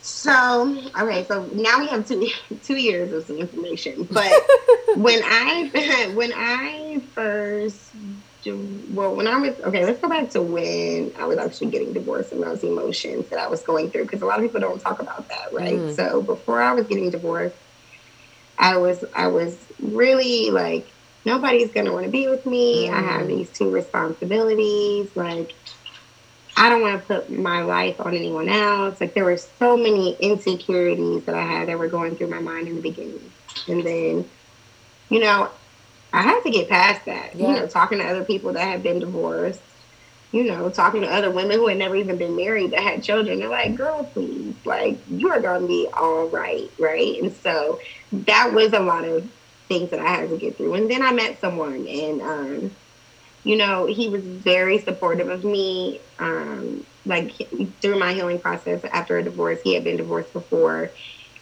so 0.00 0.78
okay 0.98 1.24
so 1.24 1.44
now 1.52 1.78
we 1.78 1.86
have 1.86 2.06
two 2.06 2.28
two 2.62 2.76
years 2.76 3.12
of 3.12 3.24
some 3.24 3.36
information 3.36 4.06
but 4.10 4.32
when 4.96 5.20
i 5.24 6.10
when 6.14 6.32
i 6.34 7.00
first 7.14 7.92
well 8.92 9.14
when 9.14 9.26
i 9.26 9.36
was 9.36 9.58
okay 9.60 9.84
let's 9.84 10.00
go 10.00 10.08
back 10.08 10.30
to 10.30 10.40
when 10.40 11.12
i 11.18 11.24
was 11.24 11.36
actually 11.36 11.66
getting 11.66 11.92
divorced 11.92 12.32
and 12.32 12.42
those 12.42 12.62
emotions 12.62 13.28
that 13.28 13.38
i 13.38 13.46
was 13.46 13.60
going 13.62 13.90
through 13.90 14.04
because 14.04 14.22
a 14.22 14.24
lot 14.24 14.38
of 14.38 14.44
people 14.44 14.60
don't 14.60 14.80
talk 14.80 15.00
about 15.00 15.28
that 15.28 15.52
right 15.52 15.74
mm. 15.74 15.94
so 15.94 16.22
before 16.22 16.62
i 16.62 16.72
was 16.72 16.86
getting 16.86 17.10
divorced 17.10 17.54
I 18.58 18.76
was 18.76 19.04
I 19.14 19.28
was 19.28 19.56
really 19.80 20.50
like 20.50 20.86
nobody's 21.24 21.70
gonna 21.70 21.92
want 21.92 22.06
to 22.06 22.10
be 22.10 22.28
with 22.28 22.44
me. 22.44 22.88
Mm. 22.88 22.92
I 22.92 23.00
have 23.00 23.22
mm. 23.22 23.28
these 23.28 23.50
two 23.50 23.70
responsibilities. 23.70 25.14
Like 25.14 25.54
I 26.58 26.68
don't 26.68 26.82
want 26.82 27.00
to 27.00 27.06
put 27.06 27.30
my 27.30 27.62
life 27.62 28.00
on 28.00 28.14
anyone 28.14 28.48
else. 28.48 29.00
Like 29.00 29.14
there 29.14 29.24
were 29.24 29.36
so 29.36 29.76
many 29.76 30.16
insecurities 30.16 31.24
that 31.24 31.34
I 31.34 31.42
had 31.42 31.68
that 31.68 31.78
were 31.78 31.88
going 31.88 32.16
through 32.16 32.28
my 32.28 32.40
mind 32.40 32.68
in 32.68 32.76
the 32.76 32.82
beginning, 32.82 33.30
and 33.68 33.84
then 33.84 34.28
you 35.08 35.20
know 35.20 35.50
I 36.12 36.22
had 36.22 36.42
to 36.42 36.50
get 36.50 36.68
past 36.68 37.04
that. 37.06 37.34
Yeah. 37.34 37.48
You 37.48 37.54
know, 37.54 37.66
talking 37.66 37.98
to 37.98 38.04
other 38.04 38.24
people 38.24 38.52
that 38.52 38.66
had 38.66 38.82
been 38.82 38.98
divorced 38.98 39.60
you 40.32 40.44
know, 40.44 40.68
talking 40.68 41.00
to 41.00 41.08
other 41.08 41.30
women 41.30 41.58
who 41.58 41.68
had 41.68 41.78
never 41.78 41.96
even 41.96 42.18
been 42.18 42.36
married 42.36 42.72
that 42.72 42.80
had 42.80 43.02
children, 43.02 43.38
they're 43.38 43.48
like, 43.48 43.74
girl, 43.74 44.04
please, 44.04 44.54
like, 44.64 44.98
you 45.08 45.30
are 45.30 45.40
going 45.40 45.62
to 45.62 45.66
be 45.66 45.88
all 45.94 46.28
right, 46.28 46.70
right? 46.78 47.22
And 47.22 47.34
so 47.36 47.80
that 48.12 48.52
was 48.52 48.72
a 48.74 48.80
lot 48.80 49.04
of 49.04 49.28
things 49.68 49.90
that 49.90 50.00
I 50.00 50.08
had 50.08 50.28
to 50.28 50.36
get 50.36 50.56
through. 50.56 50.74
And 50.74 50.90
then 50.90 51.02
I 51.02 51.12
met 51.12 51.40
someone, 51.40 51.86
and, 51.86 52.20
um, 52.20 52.70
you 53.48 53.56
know, 53.56 53.86
he 53.86 54.10
was 54.10 54.22
very 54.22 54.76
supportive 54.76 55.30
of 55.30 55.42
me. 55.42 56.02
Um, 56.18 56.84
like, 57.06 57.32
through 57.80 57.98
my 57.98 58.12
healing 58.12 58.38
process 58.38 58.84
after 58.84 59.16
a 59.16 59.22
divorce, 59.22 59.58
he 59.62 59.72
had 59.72 59.84
been 59.84 59.96
divorced 59.96 60.34
before. 60.34 60.90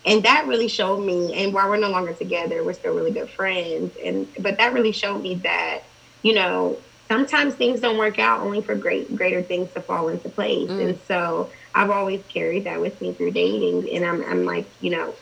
And 0.04 0.22
that 0.22 0.46
really 0.46 0.68
showed 0.68 1.04
me, 1.04 1.34
and 1.34 1.52
while 1.52 1.68
we're 1.68 1.78
no 1.78 1.90
longer 1.90 2.12
together, 2.12 2.62
we're 2.62 2.74
still 2.74 2.94
really 2.94 3.10
good 3.10 3.28
friends. 3.28 3.92
And, 4.04 4.28
but 4.38 4.56
that 4.58 4.72
really 4.72 4.92
showed 4.92 5.20
me 5.20 5.34
that, 5.50 5.80
you 6.22 6.32
know, 6.32 6.76
sometimes 7.08 7.54
things 7.54 7.80
don't 7.80 7.98
work 7.98 8.20
out 8.20 8.40
only 8.40 8.60
for 8.60 8.76
great 8.76 9.14
greater 9.16 9.42
things 9.42 9.72
to 9.72 9.80
fall 9.80 10.06
into 10.06 10.28
place. 10.28 10.70
Mm. 10.70 10.88
And 10.88 10.98
so 11.08 11.50
I've 11.74 11.90
always 11.90 12.22
carried 12.28 12.64
that 12.64 12.80
with 12.80 13.00
me 13.00 13.12
through 13.12 13.32
dating 13.32 13.88
and 13.94 14.04
I'm 14.04 14.24
I'm 14.24 14.44
like, 14.44 14.66
you 14.80 14.90
know, 14.90 15.14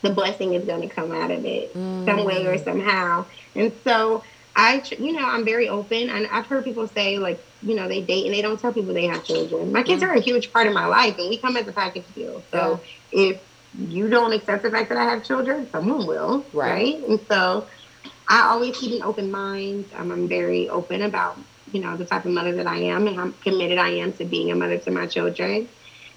the 0.00 0.10
blessing 0.10 0.54
is 0.54 0.64
going 0.64 0.80
to 0.80 0.94
come 0.94 1.12
out 1.12 1.30
of 1.30 1.44
it 1.44 1.74
mm. 1.74 2.04
some 2.06 2.24
way 2.24 2.46
or 2.46 2.56
somehow. 2.56 3.26
And 3.54 3.70
so 3.84 4.24
I, 4.56 4.82
you 4.98 5.12
know, 5.12 5.24
I'm 5.24 5.44
very 5.44 5.68
open, 5.68 6.10
and 6.10 6.26
I've 6.26 6.46
heard 6.46 6.64
people 6.64 6.86
say 6.88 7.18
like, 7.18 7.42
you 7.62 7.74
know, 7.74 7.88
they 7.88 8.00
date 8.00 8.26
and 8.26 8.34
they 8.34 8.42
don't 8.42 8.58
tell 8.58 8.72
people 8.72 8.92
they 8.94 9.06
have 9.06 9.24
children. 9.24 9.72
My 9.72 9.82
kids 9.82 10.02
mm. 10.02 10.08
are 10.08 10.12
a 10.12 10.20
huge 10.20 10.52
part 10.52 10.66
of 10.66 10.72
my 10.72 10.86
life, 10.86 11.18
and 11.18 11.28
we 11.28 11.36
come 11.36 11.56
as 11.56 11.68
a 11.68 11.72
package 11.72 12.04
deal. 12.14 12.42
So 12.50 12.80
yeah. 13.12 13.30
if 13.30 13.42
you 13.78 14.08
don't 14.08 14.32
accept 14.32 14.62
the 14.62 14.70
fact 14.70 14.88
that 14.88 14.98
I 14.98 15.04
have 15.04 15.24
children, 15.24 15.68
someone 15.70 16.06
will, 16.06 16.44
right? 16.52 16.94
right? 16.94 17.08
And 17.08 17.20
so 17.28 17.66
I 18.28 18.42
always 18.42 18.76
keep 18.76 18.92
an 18.92 19.02
open 19.02 19.30
mind. 19.30 19.86
Um, 19.96 20.10
I'm 20.10 20.28
very 20.28 20.68
open 20.68 21.02
about 21.02 21.38
you 21.72 21.80
know 21.80 21.96
the 21.96 22.04
type 22.04 22.24
of 22.24 22.32
mother 22.32 22.52
that 22.56 22.66
I 22.66 22.78
am 22.78 23.06
and 23.06 23.16
how 23.16 23.30
committed 23.42 23.78
I 23.78 23.90
am 23.90 24.12
to 24.14 24.24
being 24.24 24.50
a 24.50 24.54
mother 24.54 24.78
to 24.78 24.90
my 24.90 25.06
children. 25.06 25.68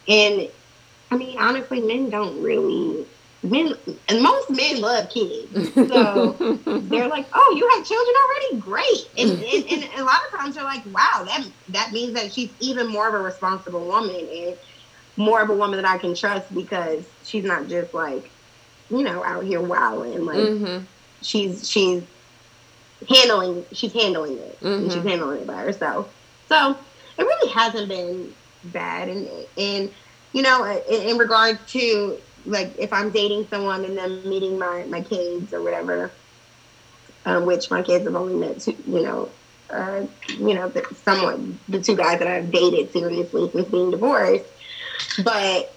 And 0.08 0.50
I 1.12 1.18
mean, 1.18 1.38
honestly, 1.38 1.82
men 1.82 2.10
don't 2.10 2.42
really 2.42 3.06
men 3.44 3.74
and 4.08 4.22
most 4.22 4.50
men 4.50 4.82
love 4.82 5.10
kids. 5.10 5.74
So 5.74 6.32
they're 6.66 7.08
like, 7.08 7.28
Oh, 7.34 7.56
you 7.58 7.70
have 7.76 7.86
children 7.86 8.16
already? 8.24 8.60
Great. 8.60 9.10
And, 9.18 9.32
and, 9.44 9.84
and, 9.84 10.02
a 10.02 10.04
lot 10.04 10.20
of 10.26 10.38
times 10.38 10.56
they're 10.56 10.64
like, 10.64 10.86
Wow, 10.88 11.24
that 11.26 11.46
that 11.70 11.92
means 11.92 12.14
that 12.14 12.34
she's 12.34 12.52
even 12.60 12.88
more 12.88 13.08
of 13.08 13.14
a 13.14 13.20
responsible 13.20 13.86
woman 13.86 14.16
and 14.16 14.58
more 15.18 15.42
of 15.42 15.50
a 15.50 15.54
woman 15.54 15.82
that 15.82 15.90
I 15.90 15.98
can 15.98 16.16
trust 16.16 16.54
because 16.54 17.06
she's 17.24 17.44
not 17.44 17.68
just 17.68 17.94
like, 17.94 18.30
you 18.90 19.04
know, 19.04 19.24
out 19.24 19.44
here 19.44 19.62
wilding. 19.62 20.26
Like 20.26 20.38
mm-hmm. 20.38 20.86
she's 21.22 21.70
she's 21.70 22.04
handling 23.10 23.66
she's 23.72 23.94
handling 23.94 24.38
it. 24.38 24.60
Mm-hmm. 24.60 24.84
And 24.84 24.92
she's 24.92 25.04
handling 25.04 25.42
it 25.42 25.48
by 25.48 25.62
herself. 25.64 26.14
So 26.50 26.78
it 27.18 27.24
really 27.24 27.52
hasn't 27.52 27.90
been 27.90 28.34
bad 28.66 29.10
and 29.10 29.28
and 29.58 29.92
you 30.34 30.42
know, 30.42 30.66
in, 30.90 31.10
in 31.10 31.18
regard 31.18 31.60
to 31.68 32.18
like 32.46 32.78
if 32.78 32.92
I'm 32.92 33.12
dating 33.12 33.48
someone 33.48 33.86
and 33.86 33.98
then 33.98 34.28
meeting 34.28 34.58
my 34.58 34.84
my 34.86 35.02
kids 35.02 35.54
or 35.54 35.62
whatever, 35.62 36.12
um, 37.26 37.46
which 37.46 37.72
my 37.72 37.82
kids 37.82 38.06
have 38.06 38.16
only 38.16 38.36
met 38.36 38.60
two, 38.60 38.76
you 38.88 39.02
know, 39.02 39.30
uh, 39.70 40.06
you 40.28 40.54
know, 40.54 40.72
somewhat 41.04 41.40
the 41.70 41.82
two 41.82 41.96
guys 41.96 42.20
that 42.20 42.28
I've 42.28 42.52
dated 42.52 42.92
seriously 42.92 43.50
since 43.52 43.68
being 43.70 43.92
divorced, 43.92 44.46
but 45.24 45.74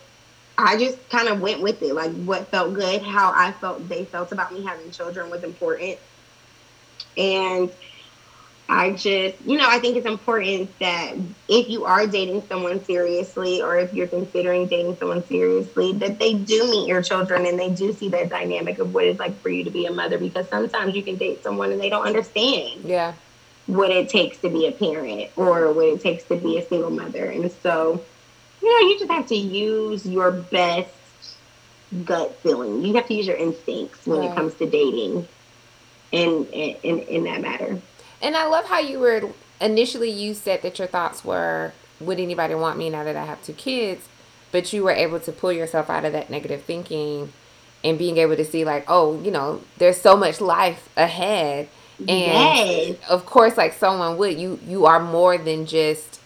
I 0.59 0.79
just 0.79 1.09
kind 1.11 1.29
of 1.29 1.41
went 1.41 1.61
with 1.61 1.83
it, 1.83 1.95
like 1.95 2.13
what 2.25 2.49
felt 2.49 2.75
good, 2.75 3.03
how 3.03 3.33
I 3.35 3.53
felt 3.53 3.89
they 3.89 4.05
felt 4.05 4.33
about 4.33 4.53
me 4.53 4.65
having 4.65 4.91
children 4.91 5.31
was 5.31 5.45
important, 5.45 5.99
and 7.17 7.71
I 8.69 8.91
just, 8.91 9.41
you 9.45 9.57
know, 9.59 9.69
I 9.69 9.79
think 9.79 9.97
it's 9.97 10.07
important 10.07 10.77
that 10.81 11.15
if 11.49 11.69
you 11.69 11.85
are 11.85 12.07
dating 12.07 12.43
someone 12.49 12.85
seriously 12.85 13.63
or 13.63 13.79
if 13.79 13.95
you're 13.95 14.09
considering 14.09 14.67
dating 14.67 14.97
someone 14.97 15.25
seriously, 15.25 15.93
that 15.95 16.19
they 16.19 16.35
do 16.35 16.69
meet 16.69 16.89
your 16.89 17.01
children 17.01 17.47
and 17.47 17.59
they 17.59 17.71
do 17.71 17.93
see 17.93 18.09
that 18.09 18.29
dynamic 18.29 18.81
of 18.81 18.93
what 18.93 19.05
it's 19.05 19.21
like 19.21 19.39
for 19.41 19.51
you 19.51 19.63
to 19.63 19.71
be 19.71 19.87
a 19.87 19.93
mother 19.93 20.19
because 20.19 20.49
sometimes 20.49 20.97
you 20.97 21.03
can 21.03 21.15
date 21.15 21.45
someone 21.45 21.71
and 21.71 21.81
they 21.81 21.89
don't 21.89 22.07
understand. 22.07 22.83
Yeah. 22.85 23.15
What 23.67 23.91
it 23.91 24.09
takes 24.09 24.39
to 24.39 24.49
be 24.49 24.67
a 24.67 24.73
parent 24.73 25.31
or 25.37 25.73
what 25.73 25.87
it 25.87 26.01
takes 26.01 26.25
to 26.25 26.37
be 26.37 26.59
a 26.59 26.67
single 26.67 26.91
mother. 26.91 27.27
And 27.27 27.51
so, 27.63 28.03
you 28.63 28.69
know, 28.69 28.89
you 28.89 28.99
just 28.99 29.11
have 29.11 29.27
to 29.29 29.37
use 29.37 30.05
your 30.05 30.33
best 30.33 30.91
gut 32.05 32.37
feeling. 32.41 32.85
You 32.85 32.95
have 32.95 33.07
to 33.07 33.15
use 33.15 33.29
your 33.29 33.37
instincts 33.37 34.07
when 34.07 34.21
right. 34.21 34.31
it 34.31 34.35
comes 34.35 34.55
to 34.55 34.69
dating 34.69 35.29
in, 36.11 36.47
in, 36.47 37.01
in 37.01 37.25
that 37.25 37.41
matter. 37.41 37.81
And 38.23 38.37
I 38.37 38.47
love 38.47 38.67
how 38.67 38.81
you 38.81 38.99
were 38.99 39.31
initially 39.61 40.11
you 40.11 40.35
said 40.35 40.63
that 40.63 40.79
your 40.79 40.89
thoughts 40.89 41.25
were 41.25 41.73
would 42.01 42.21
anybody 42.21 42.55
want 42.55 42.79
me 42.79 42.91
now 42.91 43.05
that 43.05 43.17
I 43.17 43.25
have 43.25 43.43
two 43.43 43.53
kids? 43.53 44.09
But 44.53 44.73
you 44.73 44.85
were 44.85 44.93
able 44.93 45.21
to 45.21 45.33
pull 45.33 45.53
yourself 45.53 45.91
out 45.91 46.05
of 46.05 46.13
that 46.13 46.31
negative 46.31 46.63
thinking 46.63 47.33
and 47.83 47.99
being 47.99 48.17
able 48.19 48.37
to 48.37 48.45
see 48.45 48.65
like, 48.65 48.85
oh, 48.89 49.21
you 49.23 49.31
know, 49.31 49.63
there's 49.79 50.01
so 50.01 50.17
much 50.17 50.41
life 50.41 50.89
ahead. 50.97 51.69
And 51.99 52.09
yes. 52.09 52.97
of 53.09 53.27
course, 53.27 53.57
like 53.57 53.73
someone 53.73 54.19
would, 54.19 54.39
you 54.39 54.59
you 54.67 54.87
are 54.87 55.01
more 55.01 55.39
than 55.39 55.65
just, 55.65 56.21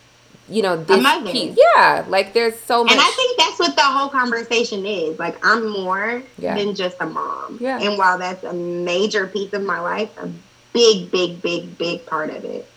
you 0.48 0.62
know, 0.62 0.76
this 0.76 1.30
piece. 1.30 1.56
Yeah, 1.56 2.04
like 2.08 2.32
there's 2.32 2.58
so 2.58 2.82
much. 2.82 2.92
And 2.92 3.00
I 3.00 3.12
think 3.14 3.38
that's 3.38 3.58
what 3.58 3.76
the 3.76 3.82
whole 3.82 4.08
conversation 4.08 4.84
is. 4.84 5.18
Like 5.18 5.38
I'm 5.44 5.68
more 5.68 6.22
yeah. 6.38 6.56
than 6.56 6.74
just 6.74 6.96
a 7.00 7.06
mom. 7.06 7.58
Yeah. 7.60 7.80
And 7.80 7.96
while 7.96 8.18
that's 8.18 8.42
a 8.42 8.52
major 8.52 9.28
piece 9.28 9.52
of 9.52 9.62
my 9.62 9.80
life, 9.80 10.10
a 10.18 10.28
big, 10.72 11.10
big, 11.10 11.42
big, 11.42 11.76
big 11.78 12.06
part 12.06 12.30
of 12.30 12.44
it. 12.44 12.68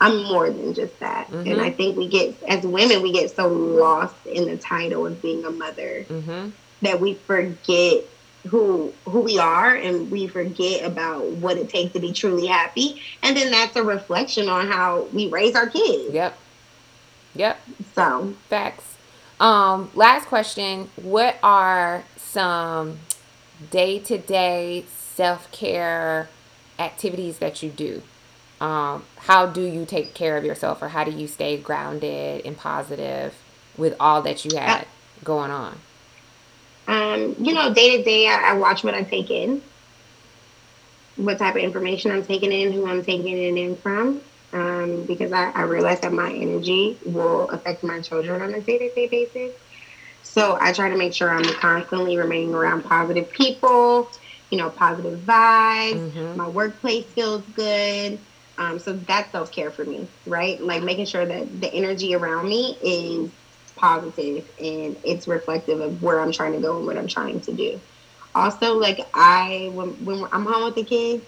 I'm 0.00 0.24
more 0.24 0.50
than 0.50 0.74
just 0.74 0.98
that. 0.98 1.28
Mm-hmm. 1.28 1.52
And 1.52 1.60
I 1.60 1.70
think 1.70 1.96
we 1.96 2.08
get, 2.08 2.34
as 2.44 2.64
women, 2.64 3.02
we 3.02 3.12
get 3.12 3.34
so 3.34 3.48
lost 3.48 4.16
in 4.26 4.46
the 4.46 4.56
title 4.56 5.06
of 5.06 5.22
being 5.22 5.44
a 5.44 5.50
mother 5.50 6.04
mm-hmm. 6.08 6.50
that 6.82 7.00
we 7.00 7.14
forget 7.14 8.04
who 8.48 8.92
who 9.04 9.20
we 9.20 9.38
are 9.38 9.74
and 9.74 10.10
we 10.10 10.26
forget 10.26 10.84
about 10.84 11.24
what 11.24 11.56
it 11.56 11.68
takes 11.68 11.92
to 11.92 12.00
be 12.00 12.12
truly 12.12 12.46
happy 12.46 13.00
and 13.22 13.36
then 13.36 13.52
that's 13.52 13.76
a 13.76 13.82
reflection 13.82 14.48
on 14.48 14.66
how 14.66 15.02
we 15.12 15.28
raise 15.28 15.54
our 15.54 15.68
kids 15.68 16.12
yep 16.12 16.36
yep 17.34 17.60
so 17.94 18.34
facts 18.48 18.96
um 19.38 19.88
last 19.94 20.26
question 20.26 20.88
what 20.96 21.36
are 21.42 22.02
some 22.16 22.98
day-to-day 23.70 24.84
self-care 24.88 26.28
activities 26.82 27.38
that 27.38 27.62
you 27.62 27.70
do. 27.70 28.02
Um, 28.60 29.04
how 29.16 29.46
do 29.46 29.62
you 29.62 29.84
take 29.84 30.14
care 30.14 30.36
of 30.36 30.44
yourself 30.44 30.82
or 30.82 30.88
how 30.88 31.04
do 31.04 31.10
you 31.10 31.26
stay 31.26 31.56
grounded 31.56 32.46
and 32.46 32.56
positive 32.56 33.34
with 33.76 33.96
all 33.98 34.22
that 34.22 34.44
you 34.44 34.56
had 34.56 34.86
going 35.24 35.50
on? 35.50 35.78
Um, 36.86 37.34
you 37.38 37.54
know, 37.54 37.72
day 37.72 37.96
to 37.96 38.04
day, 38.04 38.28
I, 38.28 38.54
watch 38.54 38.84
what 38.84 38.94
I 38.94 39.02
take 39.02 39.30
in, 39.30 39.62
what 41.16 41.38
type 41.38 41.56
of 41.56 41.62
information 41.62 42.10
I'm 42.10 42.24
taking 42.24 42.52
in, 42.52 42.72
who 42.72 42.86
I'm 42.86 43.04
taking 43.04 43.36
it 43.36 43.56
in 43.56 43.76
from, 43.76 44.20
um, 44.52 45.04
because 45.04 45.32
I, 45.32 45.50
I 45.50 45.62
realize 45.62 46.00
that 46.00 46.12
my 46.12 46.32
energy 46.32 46.98
will 47.04 47.48
affect 47.50 47.82
my 47.82 48.00
children 48.00 48.42
on 48.42 48.54
a 48.54 48.60
day 48.60 48.78
to 48.78 48.94
day 48.94 49.06
basis. 49.08 49.52
So 50.22 50.56
I 50.60 50.72
try 50.72 50.88
to 50.88 50.96
make 50.96 51.14
sure 51.14 51.30
I'm 51.30 51.44
constantly 51.44 52.16
remaining 52.16 52.54
around 52.54 52.82
positive 52.84 53.30
people, 53.30 54.08
you 54.52 54.58
know, 54.58 54.68
positive 54.68 55.18
vibes. 55.20 55.94
Mm-hmm. 55.94 56.36
My 56.36 56.46
workplace 56.46 57.06
feels 57.06 57.42
good. 57.56 58.18
Um, 58.58 58.78
so 58.78 58.92
that's 58.92 59.32
self 59.32 59.50
care 59.50 59.70
for 59.70 59.84
me, 59.84 60.06
right? 60.26 60.60
Like 60.60 60.82
making 60.82 61.06
sure 61.06 61.24
that 61.24 61.60
the 61.62 61.72
energy 61.72 62.14
around 62.14 62.48
me 62.50 62.76
is 62.82 63.30
positive 63.76 64.46
and 64.60 64.94
it's 65.04 65.26
reflective 65.26 65.80
of 65.80 66.02
where 66.02 66.20
I'm 66.20 66.32
trying 66.32 66.52
to 66.52 66.60
go 66.60 66.76
and 66.76 66.86
what 66.86 66.98
I'm 66.98 67.08
trying 67.08 67.40
to 67.40 67.52
do. 67.52 67.80
Also, 68.34 68.78
like 68.78 69.00
I, 69.14 69.70
when, 69.72 69.88
when 70.04 70.28
I'm 70.32 70.44
home 70.44 70.64
with 70.64 70.74
the 70.74 70.84
kids, 70.84 71.24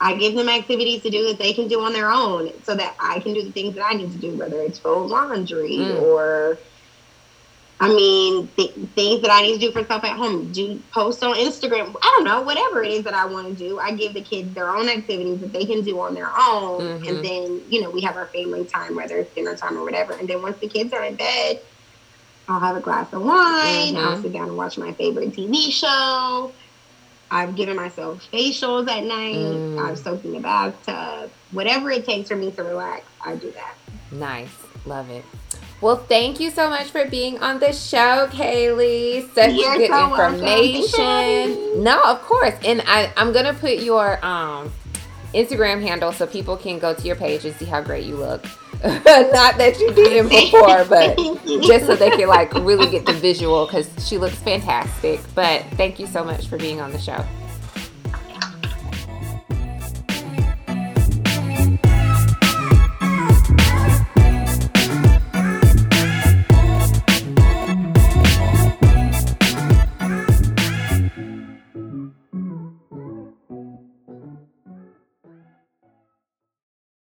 I 0.00 0.14
give 0.16 0.34
them 0.34 0.48
activities 0.48 1.02
to 1.02 1.10
do 1.10 1.28
that 1.28 1.38
they 1.38 1.52
can 1.52 1.68
do 1.68 1.82
on 1.82 1.92
their 1.92 2.10
own 2.10 2.50
so 2.64 2.74
that 2.74 2.96
I 2.98 3.20
can 3.20 3.34
do 3.34 3.42
the 3.42 3.52
things 3.52 3.74
that 3.74 3.84
I 3.84 3.92
need 3.92 4.10
to 4.12 4.18
do, 4.18 4.34
whether 4.36 4.60
it's 4.62 4.78
fold 4.78 5.10
laundry 5.10 5.76
mm. 5.76 6.02
or 6.02 6.58
I 7.80 7.88
mean, 7.88 8.48
th- 8.56 8.72
things 8.94 9.20
that 9.22 9.30
I 9.30 9.42
need 9.42 9.54
to 9.54 9.58
do 9.58 9.72
for 9.72 9.84
self 9.84 10.04
at 10.04 10.16
home, 10.16 10.52
do 10.52 10.80
post 10.92 11.22
on 11.24 11.34
Instagram. 11.34 11.94
I 12.00 12.14
don't 12.16 12.24
know, 12.24 12.42
whatever 12.42 12.82
it 12.82 12.92
is 12.92 13.04
that 13.04 13.14
I 13.14 13.26
want 13.26 13.48
to 13.48 13.54
do. 13.54 13.78
I 13.80 13.92
give 13.92 14.14
the 14.14 14.20
kids 14.20 14.54
their 14.54 14.70
own 14.70 14.88
activities 14.88 15.40
that 15.40 15.52
they 15.52 15.64
can 15.64 15.82
do 15.82 16.00
on 16.00 16.14
their 16.14 16.28
own, 16.28 16.80
mm-hmm. 16.80 17.08
and 17.08 17.24
then 17.24 17.62
you 17.68 17.82
know 17.82 17.90
we 17.90 18.00
have 18.02 18.16
our 18.16 18.26
family 18.26 18.64
time, 18.64 18.94
whether 18.94 19.16
it's 19.16 19.34
dinner 19.34 19.56
time 19.56 19.76
or 19.76 19.82
whatever. 19.82 20.12
And 20.12 20.28
then 20.28 20.40
once 20.40 20.58
the 20.58 20.68
kids 20.68 20.92
are 20.92 21.02
in 21.02 21.16
bed, 21.16 21.60
I'll 22.48 22.60
have 22.60 22.76
a 22.76 22.80
glass 22.80 23.12
of 23.12 23.22
wine. 23.22 23.94
Mm-hmm. 23.94 23.96
I'll 23.96 24.22
sit 24.22 24.32
down 24.32 24.48
and 24.48 24.56
watch 24.56 24.78
my 24.78 24.92
favorite 24.92 25.30
TV 25.32 25.72
show. 25.72 26.52
I've 27.30 27.56
given 27.56 27.74
myself 27.74 28.24
facials 28.32 28.88
at 28.88 29.02
night. 29.02 29.34
Mm. 29.34 29.84
I've 29.84 29.98
soaked 29.98 30.24
in 30.24 30.32
the 30.32 30.40
bathtub. 30.40 31.30
Whatever 31.50 31.90
it 31.90 32.04
takes 32.04 32.28
for 32.28 32.36
me 32.36 32.52
to 32.52 32.62
relax, 32.62 33.04
I 33.24 33.34
do 33.34 33.50
that. 33.52 33.74
Nice, 34.12 34.54
love 34.86 35.10
it. 35.10 35.24
Well, 35.80 35.96
thank 35.96 36.40
you 36.40 36.50
so 36.50 36.70
much 36.70 36.86
for 36.86 37.04
being 37.06 37.38
on 37.40 37.58
the 37.58 37.72
show, 37.72 38.28
Kaylee. 38.30 39.32
Such 39.34 39.54
You're 39.54 39.76
good 39.76 39.90
so 39.90 40.10
information. 40.10 41.82
No, 41.82 42.02
of 42.04 42.22
course. 42.22 42.54
And 42.64 42.82
I, 42.86 43.12
I'm 43.16 43.32
gonna 43.32 43.54
put 43.54 43.80
your 43.80 44.24
um 44.24 44.72
Instagram 45.34 45.82
handle 45.82 46.12
so 46.12 46.26
people 46.26 46.56
can 46.56 46.78
go 46.78 46.94
to 46.94 47.06
your 47.06 47.16
page 47.16 47.44
and 47.44 47.54
see 47.56 47.64
how 47.64 47.82
great 47.82 48.06
you 48.06 48.16
look. 48.16 48.44
Not 48.84 49.58
that 49.58 49.78
you 49.80 49.92
didn't 49.92 50.28
before, 50.28 50.84
but 50.84 51.16
just 51.62 51.86
so 51.86 51.96
they 51.96 52.10
can 52.10 52.28
like 52.28 52.52
really 52.54 52.88
get 52.90 53.04
the 53.04 53.12
visual 53.12 53.66
because 53.66 53.90
she 54.06 54.18
looks 54.18 54.36
fantastic. 54.36 55.20
But 55.34 55.64
thank 55.72 55.98
you 55.98 56.06
so 56.06 56.24
much 56.24 56.46
for 56.46 56.56
being 56.56 56.80
on 56.80 56.92
the 56.92 56.98
show. 56.98 57.24